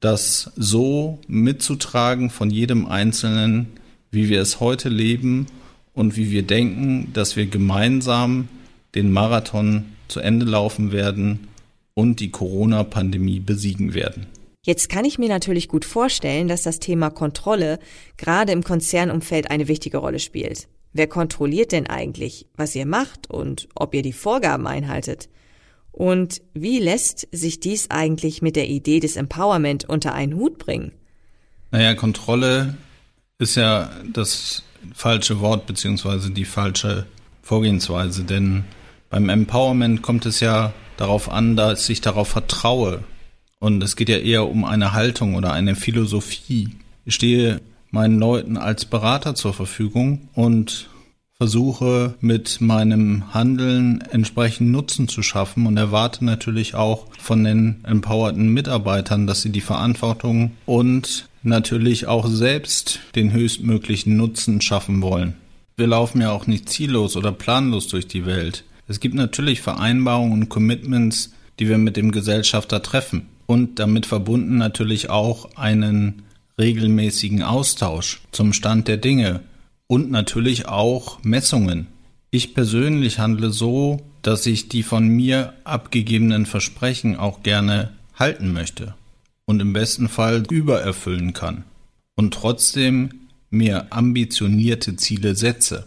das 0.00 0.50
so 0.56 1.18
mitzutragen 1.28 2.30
von 2.30 2.50
jedem 2.50 2.86
Einzelnen, 2.86 3.68
wie 4.10 4.28
wir 4.28 4.40
es 4.40 4.60
heute 4.60 4.88
leben 4.88 5.46
und 5.94 6.16
wie 6.16 6.30
wir 6.30 6.42
denken, 6.42 7.12
dass 7.12 7.36
wir 7.36 7.46
gemeinsam 7.46 8.48
den 8.94 9.12
Marathon 9.12 9.84
zu 10.08 10.20
Ende 10.20 10.46
laufen 10.46 10.90
werden 10.90 11.48
und 11.94 12.20
die 12.20 12.30
Corona-Pandemie 12.30 13.40
besiegen 13.40 13.94
werden. 13.94 14.26
Jetzt 14.62 14.88
kann 14.88 15.04
ich 15.04 15.18
mir 15.18 15.28
natürlich 15.28 15.68
gut 15.68 15.84
vorstellen, 15.84 16.48
dass 16.48 16.62
das 16.62 16.80
Thema 16.80 17.10
Kontrolle 17.10 17.78
gerade 18.16 18.52
im 18.52 18.62
Konzernumfeld 18.62 19.50
eine 19.50 19.68
wichtige 19.68 19.98
Rolle 19.98 20.18
spielt. 20.18 20.68
Wer 20.92 21.06
kontrolliert 21.06 21.72
denn 21.72 21.86
eigentlich, 21.86 22.46
was 22.56 22.74
ihr 22.74 22.86
macht 22.86 23.30
und 23.30 23.68
ob 23.74 23.94
ihr 23.94 24.02
die 24.02 24.12
Vorgaben 24.12 24.66
einhaltet? 24.66 25.28
Und 25.92 26.40
wie 26.54 26.78
lässt 26.78 27.26
sich 27.32 27.60
dies 27.60 27.90
eigentlich 27.90 28.42
mit 28.42 28.56
der 28.56 28.68
Idee 28.68 29.00
des 29.00 29.16
Empowerment 29.16 29.84
unter 29.88 30.14
einen 30.14 30.34
Hut 30.34 30.58
bringen? 30.58 30.92
Naja, 31.70 31.94
Kontrolle 31.94 32.76
ist 33.38 33.56
ja 33.56 33.90
das 34.12 34.62
falsche 34.94 35.40
Wort 35.40 35.66
beziehungsweise 35.66 36.30
die 36.30 36.44
falsche 36.44 37.06
Vorgehensweise, 37.42 38.24
denn 38.24 38.64
beim 39.08 39.28
Empowerment 39.28 40.02
kommt 40.02 40.26
es 40.26 40.40
ja 40.40 40.72
darauf 40.96 41.30
an, 41.30 41.56
dass 41.56 41.88
ich 41.88 42.00
darauf 42.00 42.28
vertraue. 42.28 43.02
Und 43.58 43.82
es 43.82 43.96
geht 43.96 44.08
ja 44.08 44.18
eher 44.18 44.48
um 44.48 44.64
eine 44.64 44.92
Haltung 44.92 45.34
oder 45.34 45.52
eine 45.52 45.74
Philosophie. 45.74 46.76
Ich 47.04 47.14
stehe 47.14 47.60
meinen 47.90 48.18
Leuten 48.18 48.56
als 48.56 48.84
Berater 48.84 49.34
zur 49.34 49.52
Verfügung 49.52 50.28
und 50.34 50.89
versuche 51.40 52.16
mit 52.20 52.60
meinem 52.60 53.32
Handeln 53.32 54.02
entsprechend 54.10 54.70
Nutzen 54.70 55.08
zu 55.08 55.22
schaffen 55.22 55.64
und 55.66 55.78
erwarte 55.78 56.22
natürlich 56.22 56.74
auch 56.74 57.06
von 57.18 57.44
den 57.44 57.80
empowerten 57.82 58.52
Mitarbeitern, 58.52 59.26
dass 59.26 59.40
sie 59.40 59.48
die 59.48 59.62
Verantwortung 59.62 60.50
und 60.66 61.30
natürlich 61.42 62.06
auch 62.06 62.28
selbst 62.28 63.00
den 63.14 63.32
höchstmöglichen 63.32 64.18
Nutzen 64.18 64.60
schaffen 64.60 65.00
wollen. 65.00 65.32
Wir 65.78 65.86
laufen 65.86 66.20
ja 66.20 66.30
auch 66.30 66.46
nicht 66.46 66.68
ziellos 66.68 67.16
oder 67.16 67.32
planlos 67.32 67.88
durch 67.88 68.06
die 68.06 68.26
Welt. 68.26 68.64
Es 68.86 69.00
gibt 69.00 69.14
natürlich 69.14 69.62
Vereinbarungen 69.62 70.42
und 70.42 70.48
Commitments, 70.50 71.32
die 71.58 71.70
wir 71.70 71.78
mit 71.78 71.96
dem 71.96 72.12
Gesellschafter 72.12 72.82
treffen 72.82 73.28
und 73.46 73.78
damit 73.78 74.04
verbunden 74.04 74.58
natürlich 74.58 75.08
auch 75.08 75.56
einen 75.56 76.20
regelmäßigen 76.58 77.42
Austausch 77.42 78.20
zum 78.30 78.52
Stand 78.52 78.88
der 78.88 78.98
Dinge 78.98 79.40
und 79.90 80.08
natürlich 80.08 80.68
auch 80.68 81.18
Messungen. 81.24 81.88
Ich 82.30 82.54
persönlich 82.54 83.18
handle 83.18 83.50
so, 83.50 84.00
dass 84.22 84.46
ich 84.46 84.68
die 84.68 84.84
von 84.84 85.08
mir 85.08 85.52
abgegebenen 85.64 86.46
Versprechen 86.46 87.16
auch 87.16 87.42
gerne 87.42 87.90
halten 88.14 88.52
möchte 88.52 88.94
und 89.46 89.58
im 89.58 89.72
besten 89.72 90.08
Fall 90.08 90.44
übererfüllen 90.48 91.32
kann 91.32 91.64
und 92.14 92.32
trotzdem 92.32 93.10
mir 93.50 93.92
ambitionierte 93.92 94.94
Ziele 94.94 95.34
setze. 95.34 95.86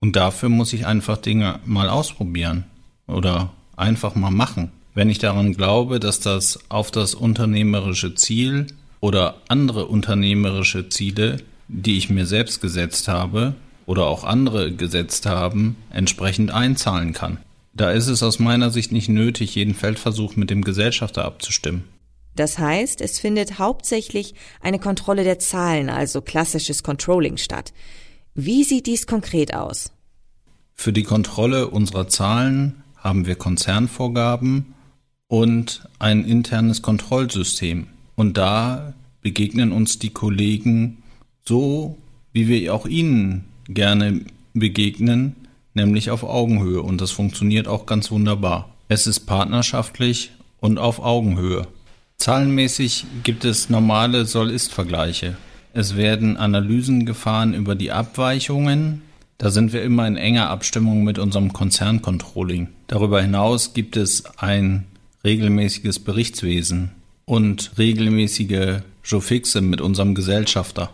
Und 0.00 0.16
dafür 0.16 0.48
muss 0.48 0.72
ich 0.72 0.84
einfach 0.84 1.18
Dinge 1.18 1.60
mal 1.64 1.88
ausprobieren 1.88 2.64
oder 3.06 3.52
einfach 3.76 4.16
mal 4.16 4.32
machen. 4.32 4.72
Wenn 4.92 5.08
ich 5.08 5.20
daran 5.20 5.52
glaube, 5.52 6.00
dass 6.00 6.18
das 6.18 6.58
auf 6.68 6.90
das 6.90 7.14
unternehmerische 7.14 8.16
Ziel 8.16 8.66
oder 8.98 9.36
andere 9.46 9.86
unternehmerische 9.86 10.88
Ziele, 10.88 11.36
die 11.68 11.98
ich 11.98 12.10
mir 12.10 12.26
selbst 12.26 12.60
gesetzt 12.60 13.08
habe 13.08 13.54
oder 13.86 14.06
auch 14.06 14.24
andere 14.24 14.72
gesetzt 14.72 15.26
haben, 15.26 15.76
entsprechend 15.90 16.50
einzahlen 16.50 17.12
kann. 17.12 17.38
Da 17.74 17.90
ist 17.90 18.08
es 18.08 18.22
aus 18.22 18.38
meiner 18.38 18.70
Sicht 18.70 18.92
nicht 18.92 19.08
nötig, 19.08 19.54
jeden 19.54 19.74
Feldversuch 19.74 20.36
mit 20.36 20.50
dem 20.50 20.62
Gesellschafter 20.62 21.24
abzustimmen. 21.24 21.84
Das 22.34 22.58
heißt, 22.58 23.00
es 23.00 23.18
findet 23.18 23.58
hauptsächlich 23.58 24.34
eine 24.60 24.78
Kontrolle 24.78 25.24
der 25.24 25.38
Zahlen, 25.38 25.88
also 25.88 26.20
klassisches 26.20 26.82
Controlling 26.82 27.38
statt. 27.38 27.72
Wie 28.34 28.64
sieht 28.64 28.86
dies 28.86 29.06
konkret 29.06 29.54
aus? 29.54 29.90
Für 30.74 30.92
die 30.92 31.02
Kontrolle 31.02 31.68
unserer 31.68 32.08
Zahlen 32.08 32.82
haben 32.96 33.24
wir 33.26 33.36
Konzernvorgaben 33.36 34.74
und 35.28 35.88
ein 35.98 36.24
internes 36.24 36.82
Kontrollsystem. 36.82 37.88
Und 38.14 38.36
da 38.36 38.92
begegnen 39.22 39.72
uns 39.72 39.98
die 39.98 40.10
Kollegen 40.10 41.02
so, 41.48 41.96
wie 42.32 42.48
wir 42.48 42.74
auch 42.74 42.86
ihnen 42.86 43.44
gerne 43.68 44.20
begegnen, 44.54 45.36
nämlich 45.74 46.10
auf 46.10 46.24
Augenhöhe. 46.24 46.82
Und 46.82 47.00
das 47.00 47.10
funktioniert 47.10 47.68
auch 47.68 47.86
ganz 47.86 48.10
wunderbar. 48.10 48.74
Es 48.88 49.06
ist 49.06 49.20
partnerschaftlich 49.20 50.32
und 50.60 50.78
auf 50.78 51.00
Augenhöhe. 51.00 51.66
Zahlenmäßig 52.18 53.06
gibt 53.24 53.44
es 53.44 53.68
normale 53.68 54.24
Soll-Ist-Vergleiche. 54.24 55.36
Es 55.74 55.96
werden 55.96 56.36
Analysen 56.36 57.04
gefahren 57.04 57.52
über 57.52 57.74
die 57.74 57.92
Abweichungen. 57.92 59.02
Da 59.38 59.50
sind 59.50 59.74
wir 59.74 59.82
immer 59.82 60.06
in 60.06 60.16
enger 60.16 60.48
Abstimmung 60.48 61.04
mit 61.04 61.18
unserem 61.18 61.52
Konzerncontrolling. 61.52 62.68
Darüber 62.86 63.20
hinaus 63.20 63.74
gibt 63.74 63.96
es 63.96 64.24
ein 64.38 64.86
regelmäßiges 65.24 65.98
Berichtswesen 65.98 66.92
und 67.26 67.72
regelmäßige 67.76 68.80
Jofixe 69.04 69.60
mit 69.60 69.82
unserem 69.82 70.14
Gesellschafter. 70.14 70.90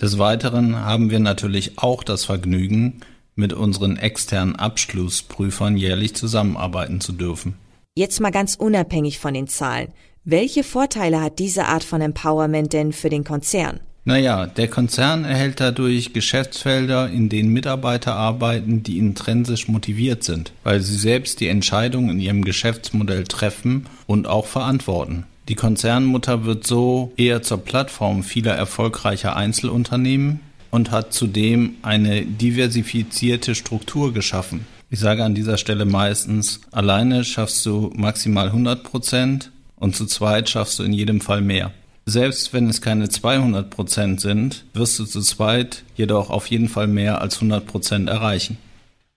Des 0.00 0.18
Weiteren 0.18 0.76
haben 0.76 1.10
wir 1.10 1.18
natürlich 1.18 1.78
auch 1.78 2.02
das 2.02 2.24
Vergnügen, 2.24 3.00
mit 3.34 3.52
unseren 3.52 3.96
externen 3.96 4.56
Abschlussprüfern 4.56 5.76
jährlich 5.76 6.14
zusammenarbeiten 6.14 7.00
zu 7.00 7.12
dürfen. 7.12 7.54
Jetzt 7.96 8.20
mal 8.20 8.30
ganz 8.30 8.54
unabhängig 8.54 9.18
von 9.18 9.34
den 9.34 9.48
Zahlen. 9.48 9.88
Welche 10.24 10.64
Vorteile 10.64 11.20
hat 11.20 11.38
diese 11.38 11.66
Art 11.66 11.84
von 11.84 12.00
Empowerment 12.00 12.72
denn 12.72 12.92
für 12.92 13.10
den 13.10 13.24
Konzern? 13.24 13.80
Naja, 14.04 14.46
der 14.46 14.68
Konzern 14.68 15.24
erhält 15.24 15.60
dadurch 15.60 16.14
Geschäftsfelder, 16.14 17.10
in 17.10 17.28
denen 17.28 17.52
Mitarbeiter 17.52 18.14
arbeiten, 18.14 18.82
die 18.82 18.98
intrinsisch 18.98 19.68
motiviert 19.68 20.24
sind, 20.24 20.52
weil 20.64 20.80
sie 20.80 20.96
selbst 20.96 21.40
die 21.40 21.48
Entscheidungen 21.48 22.10
in 22.10 22.20
ihrem 22.20 22.44
Geschäftsmodell 22.44 23.24
treffen 23.24 23.86
und 24.06 24.26
auch 24.26 24.46
verantworten. 24.46 25.26
Die 25.48 25.54
Konzernmutter 25.54 26.44
wird 26.44 26.66
so 26.66 27.12
eher 27.16 27.42
zur 27.42 27.58
Plattform 27.58 28.22
vieler 28.22 28.54
erfolgreicher 28.54 29.36
Einzelunternehmen 29.36 30.40
und 30.70 30.90
hat 30.90 31.12
zudem 31.12 31.74
eine 31.82 32.24
diversifizierte 32.24 33.54
Struktur 33.54 34.12
geschaffen. 34.12 34.66
Ich 34.90 35.00
sage 35.00 35.24
an 35.24 35.34
dieser 35.34 35.56
Stelle 35.56 35.84
meistens, 35.84 36.60
alleine 36.72 37.24
schaffst 37.24 37.64
du 37.66 37.92
maximal 37.94 38.46
100 38.46 38.82
Prozent 38.82 39.50
und 39.76 39.96
zu 39.96 40.06
zweit 40.06 40.48
schaffst 40.48 40.78
du 40.78 40.82
in 40.82 40.92
jedem 40.92 41.20
Fall 41.20 41.40
mehr. 41.40 41.72
Selbst 42.06 42.52
wenn 42.52 42.68
es 42.68 42.80
keine 42.80 43.08
200 43.08 43.70
Prozent 43.70 44.20
sind, 44.20 44.64
wirst 44.72 44.98
du 44.98 45.04
zu 45.04 45.20
zweit 45.20 45.84
jedoch 45.96 46.30
auf 46.30 46.46
jeden 46.48 46.68
Fall 46.68 46.86
mehr 46.86 47.20
als 47.20 47.36
100 47.36 47.66
Prozent 47.66 48.08
erreichen. 48.08 48.58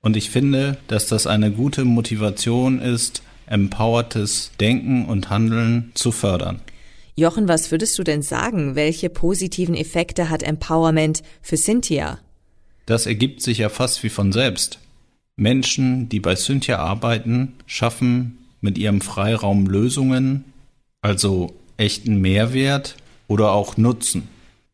Und 0.02 0.18
ich 0.18 0.30
finde, 0.30 0.78
dass 0.88 1.08
das 1.08 1.26
eine 1.26 1.50
gute 1.52 1.86
Motivation 1.86 2.80
ist, 2.80 3.24
empowertes 3.48 4.52
Denken 4.60 5.06
und 5.06 5.30
Handeln 5.30 5.92
zu 5.94 6.12
fördern. 6.12 6.62
Jochen, 7.16 7.48
was 7.48 7.70
würdest 7.70 7.98
du 8.00 8.04
denn 8.04 8.24
sagen? 8.24 8.76
Welche 8.76 9.10
positiven 9.10 9.76
Effekte 9.76 10.30
hat 10.30 10.42
Empowerment 10.42 11.22
für 11.42 11.58
Cynthia? 11.58 12.20
Das 12.86 13.06
ergibt 13.06 13.42
sich 13.42 13.60
ja 13.60 13.70
fast 13.70 14.04
wie 14.04 14.10
von 14.10 14.32
selbst. 14.32 14.80
Menschen, 15.36 16.10
die 16.10 16.20
bei 16.20 16.36
Cynthia 16.36 16.80
arbeiten, 16.80 17.54
schaffen 17.66 18.40
mit 18.62 18.78
ihrem 18.78 19.02
Freiraum 19.02 19.68
Lösungen, 19.68 20.46
also 21.02 21.54
echten 21.78 22.20
Mehrwert 22.22 22.96
oder 23.28 23.52
auch 23.52 23.78
Nutzen. 23.78 24.28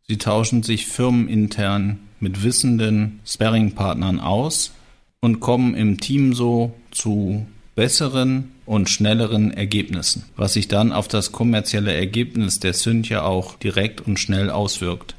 Sie 0.08 0.18
tauschen 0.18 0.64
sich 0.64 0.88
firmenintern 0.88 2.00
mit 2.20 2.44
wissenden 2.44 3.20
Sparringpartnern 3.26 4.20
aus 4.20 4.72
und 5.22 5.40
kommen 5.40 5.76
im 5.76 6.00
Team 6.00 6.34
so 6.34 6.74
zu 6.92 7.46
besseren 7.80 8.52
und 8.66 8.90
schnelleren 8.90 9.52
Ergebnissen, 9.52 10.26
was 10.36 10.52
sich 10.52 10.68
dann 10.68 10.92
auf 10.92 11.08
das 11.08 11.32
kommerzielle 11.32 11.94
Ergebnis 11.94 12.60
der 12.60 12.74
Cynthia 12.74 13.22
auch 13.22 13.56
direkt 13.56 14.02
und 14.02 14.20
schnell 14.20 14.50
auswirkt. 14.50 15.16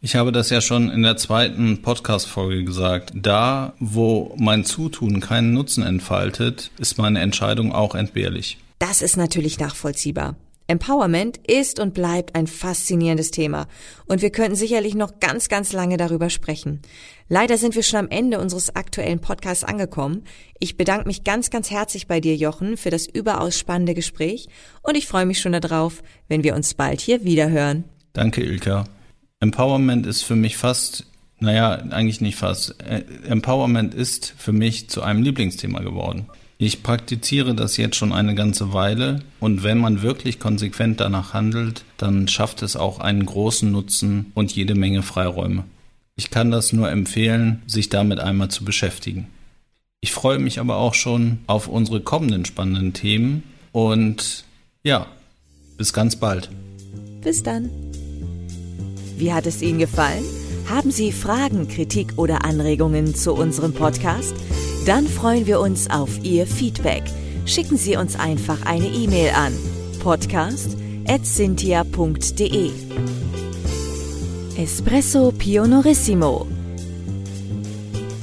Ich 0.00 0.14
habe 0.14 0.30
das 0.30 0.48
ja 0.48 0.60
schon 0.60 0.92
in 0.92 1.02
der 1.02 1.16
zweiten 1.16 1.82
Podcast-Folge 1.82 2.62
gesagt. 2.62 3.10
Da, 3.16 3.72
wo 3.80 4.32
mein 4.38 4.64
Zutun 4.64 5.18
keinen 5.18 5.54
Nutzen 5.54 5.82
entfaltet, 5.82 6.70
ist 6.78 6.98
meine 6.98 7.18
Entscheidung 7.18 7.72
auch 7.72 7.96
entbehrlich. 7.96 8.58
Das 8.78 9.02
ist 9.02 9.16
natürlich 9.16 9.58
nachvollziehbar. 9.58 10.36
Empowerment 10.66 11.38
ist 11.46 11.78
und 11.78 11.92
bleibt 11.92 12.34
ein 12.34 12.46
faszinierendes 12.46 13.30
Thema 13.30 13.66
und 14.06 14.22
wir 14.22 14.30
könnten 14.30 14.56
sicherlich 14.56 14.94
noch 14.94 15.20
ganz, 15.20 15.48
ganz 15.48 15.72
lange 15.72 15.98
darüber 15.98 16.30
sprechen. 16.30 16.80
Leider 17.28 17.58
sind 17.58 17.74
wir 17.74 17.82
schon 17.82 18.00
am 18.00 18.08
Ende 18.08 18.38
unseres 18.40 18.74
aktuellen 18.74 19.20
Podcasts 19.20 19.64
angekommen. 19.64 20.24
Ich 20.58 20.76
bedanke 20.76 21.06
mich 21.06 21.22
ganz, 21.22 21.50
ganz 21.50 21.70
herzlich 21.70 22.06
bei 22.06 22.20
dir, 22.20 22.34
Jochen, 22.36 22.78
für 22.78 22.90
das 22.90 23.06
überaus 23.06 23.58
spannende 23.58 23.94
Gespräch 23.94 24.48
und 24.82 24.96
ich 24.96 25.06
freue 25.06 25.26
mich 25.26 25.40
schon 25.40 25.52
darauf, 25.52 26.02
wenn 26.28 26.44
wir 26.44 26.54
uns 26.54 26.72
bald 26.74 27.00
hier 27.00 27.24
wiederhören. 27.24 27.84
Danke, 28.14 28.42
Ilka. 28.42 28.84
Empowerment 29.40 30.06
ist 30.06 30.22
für 30.22 30.36
mich 30.36 30.56
fast, 30.56 31.06
naja, 31.40 31.72
eigentlich 31.72 32.22
nicht 32.22 32.36
fast. 32.36 32.82
Äh, 32.82 33.04
Empowerment 33.26 33.92
ist 33.92 34.32
für 34.38 34.52
mich 34.52 34.88
zu 34.88 35.02
einem 35.02 35.22
Lieblingsthema 35.22 35.80
geworden. 35.80 36.26
Ich 36.64 36.82
praktiziere 36.82 37.54
das 37.54 37.76
jetzt 37.76 37.96
schon 37.96 38.14
eine 38.14 38.34
ganze 38.34 38.72
Weile 38.72 39.20
und 39.38 39.62
wenn 39.64 39.76
man 39.76 40.00
wirklich 40.00 40.40
konsequent 40.40 40.98
danach 40.98 41.34
handelt, 41.34 41.84
dann 41.98 42.26
schafft 42.26 42.62
es 42.62 42.74
auch 42.74 43.00
einen 43.00 43.26
großen 43.26 43.70
Nutzen 43.70 44.32
und 44.32 44.50
jede 44.56 44.74
Menge 44.74 45.02
Freiräume. 45.02 45.64
Ich 46.16 46.30
kann 46.30 46.50
das 46.50 46.72
nur 46.72 46.90
empfehlen, 46.90 47.60
sich 47.66 47.90
damit 47.90 48.18
einmal 48.18 48.48
zu 48.48 48.64
beschäftigen. 48.64 49.26
Ich 50.00 50.12
freue 50.12 50.38
mich 50.38 50.58
aber 50.58 50.78
auch 50.78 50.94
schon 50.94 51.40
auf 51.48 51.68
unsere 51.68 52.00
kommenden 52.00 52.46
spannenden 52.46 52.94
Themen 52.94 53.42
und 53.72 54.46
ja, 54.82 55.06
bis 55.76 55.92
ganz 55.92 56.16
bald. 56.16 56.48
Bis 57.20 57.42
dann. 57.42 57.68
Wie 59.18 59.34
hat 59.34 59.44
es 59.44 59.60
Ihnen 59.60 59.80
gefallen? 59.80 60.24
Haben 60.70 60.90
Sie 60.90 61.12
Fragen, 61.12 61.68
Kritik 61.68 62.14
oder 62.16 62.46
Anregungen 62.46 63.14
zu 63.14 63.34
unserem 63.34 63.74
Podcast? 63.74 64.34
Dann 64.84 65.06
freuen 65.06 65.46
wir 65.46 65.60
uns 65.60 65.88
auf 65.88 66.10
Ihr 66.22 66.46
Feedback. 66.46 67.04
Schicken 67.46 67.78
Sie 67.78 67.96
uns 67.96 68.16
einfach 68.16 68.66
eine 68.66 68.86
E-Mail 68.86 69.30
an 69.30 69.54
podcast@cynthia.de. 70.00 72.70
Espresso 74.56 75.32
Pionorissimo. 75.32 76.46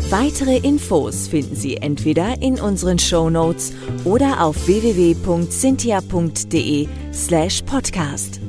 Weitere 0.09 0.57
Infos 0.57 1.27
finden 1.27 1.55
Sie 1.55 1.77
entweder 1.77 2.41
in 2.41 2.59
unseren 2.59 2.97
Show 2.99 3.29
Notes 3.29 3.71
oder 4.03 4.43
auf 4.43 4.67
www.cynthia.de 4.67 6.87
slash 7.13 7.61
podcast. 7.63 8.41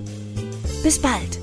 Bis 0.82 0.98
bald! 0.98 1.41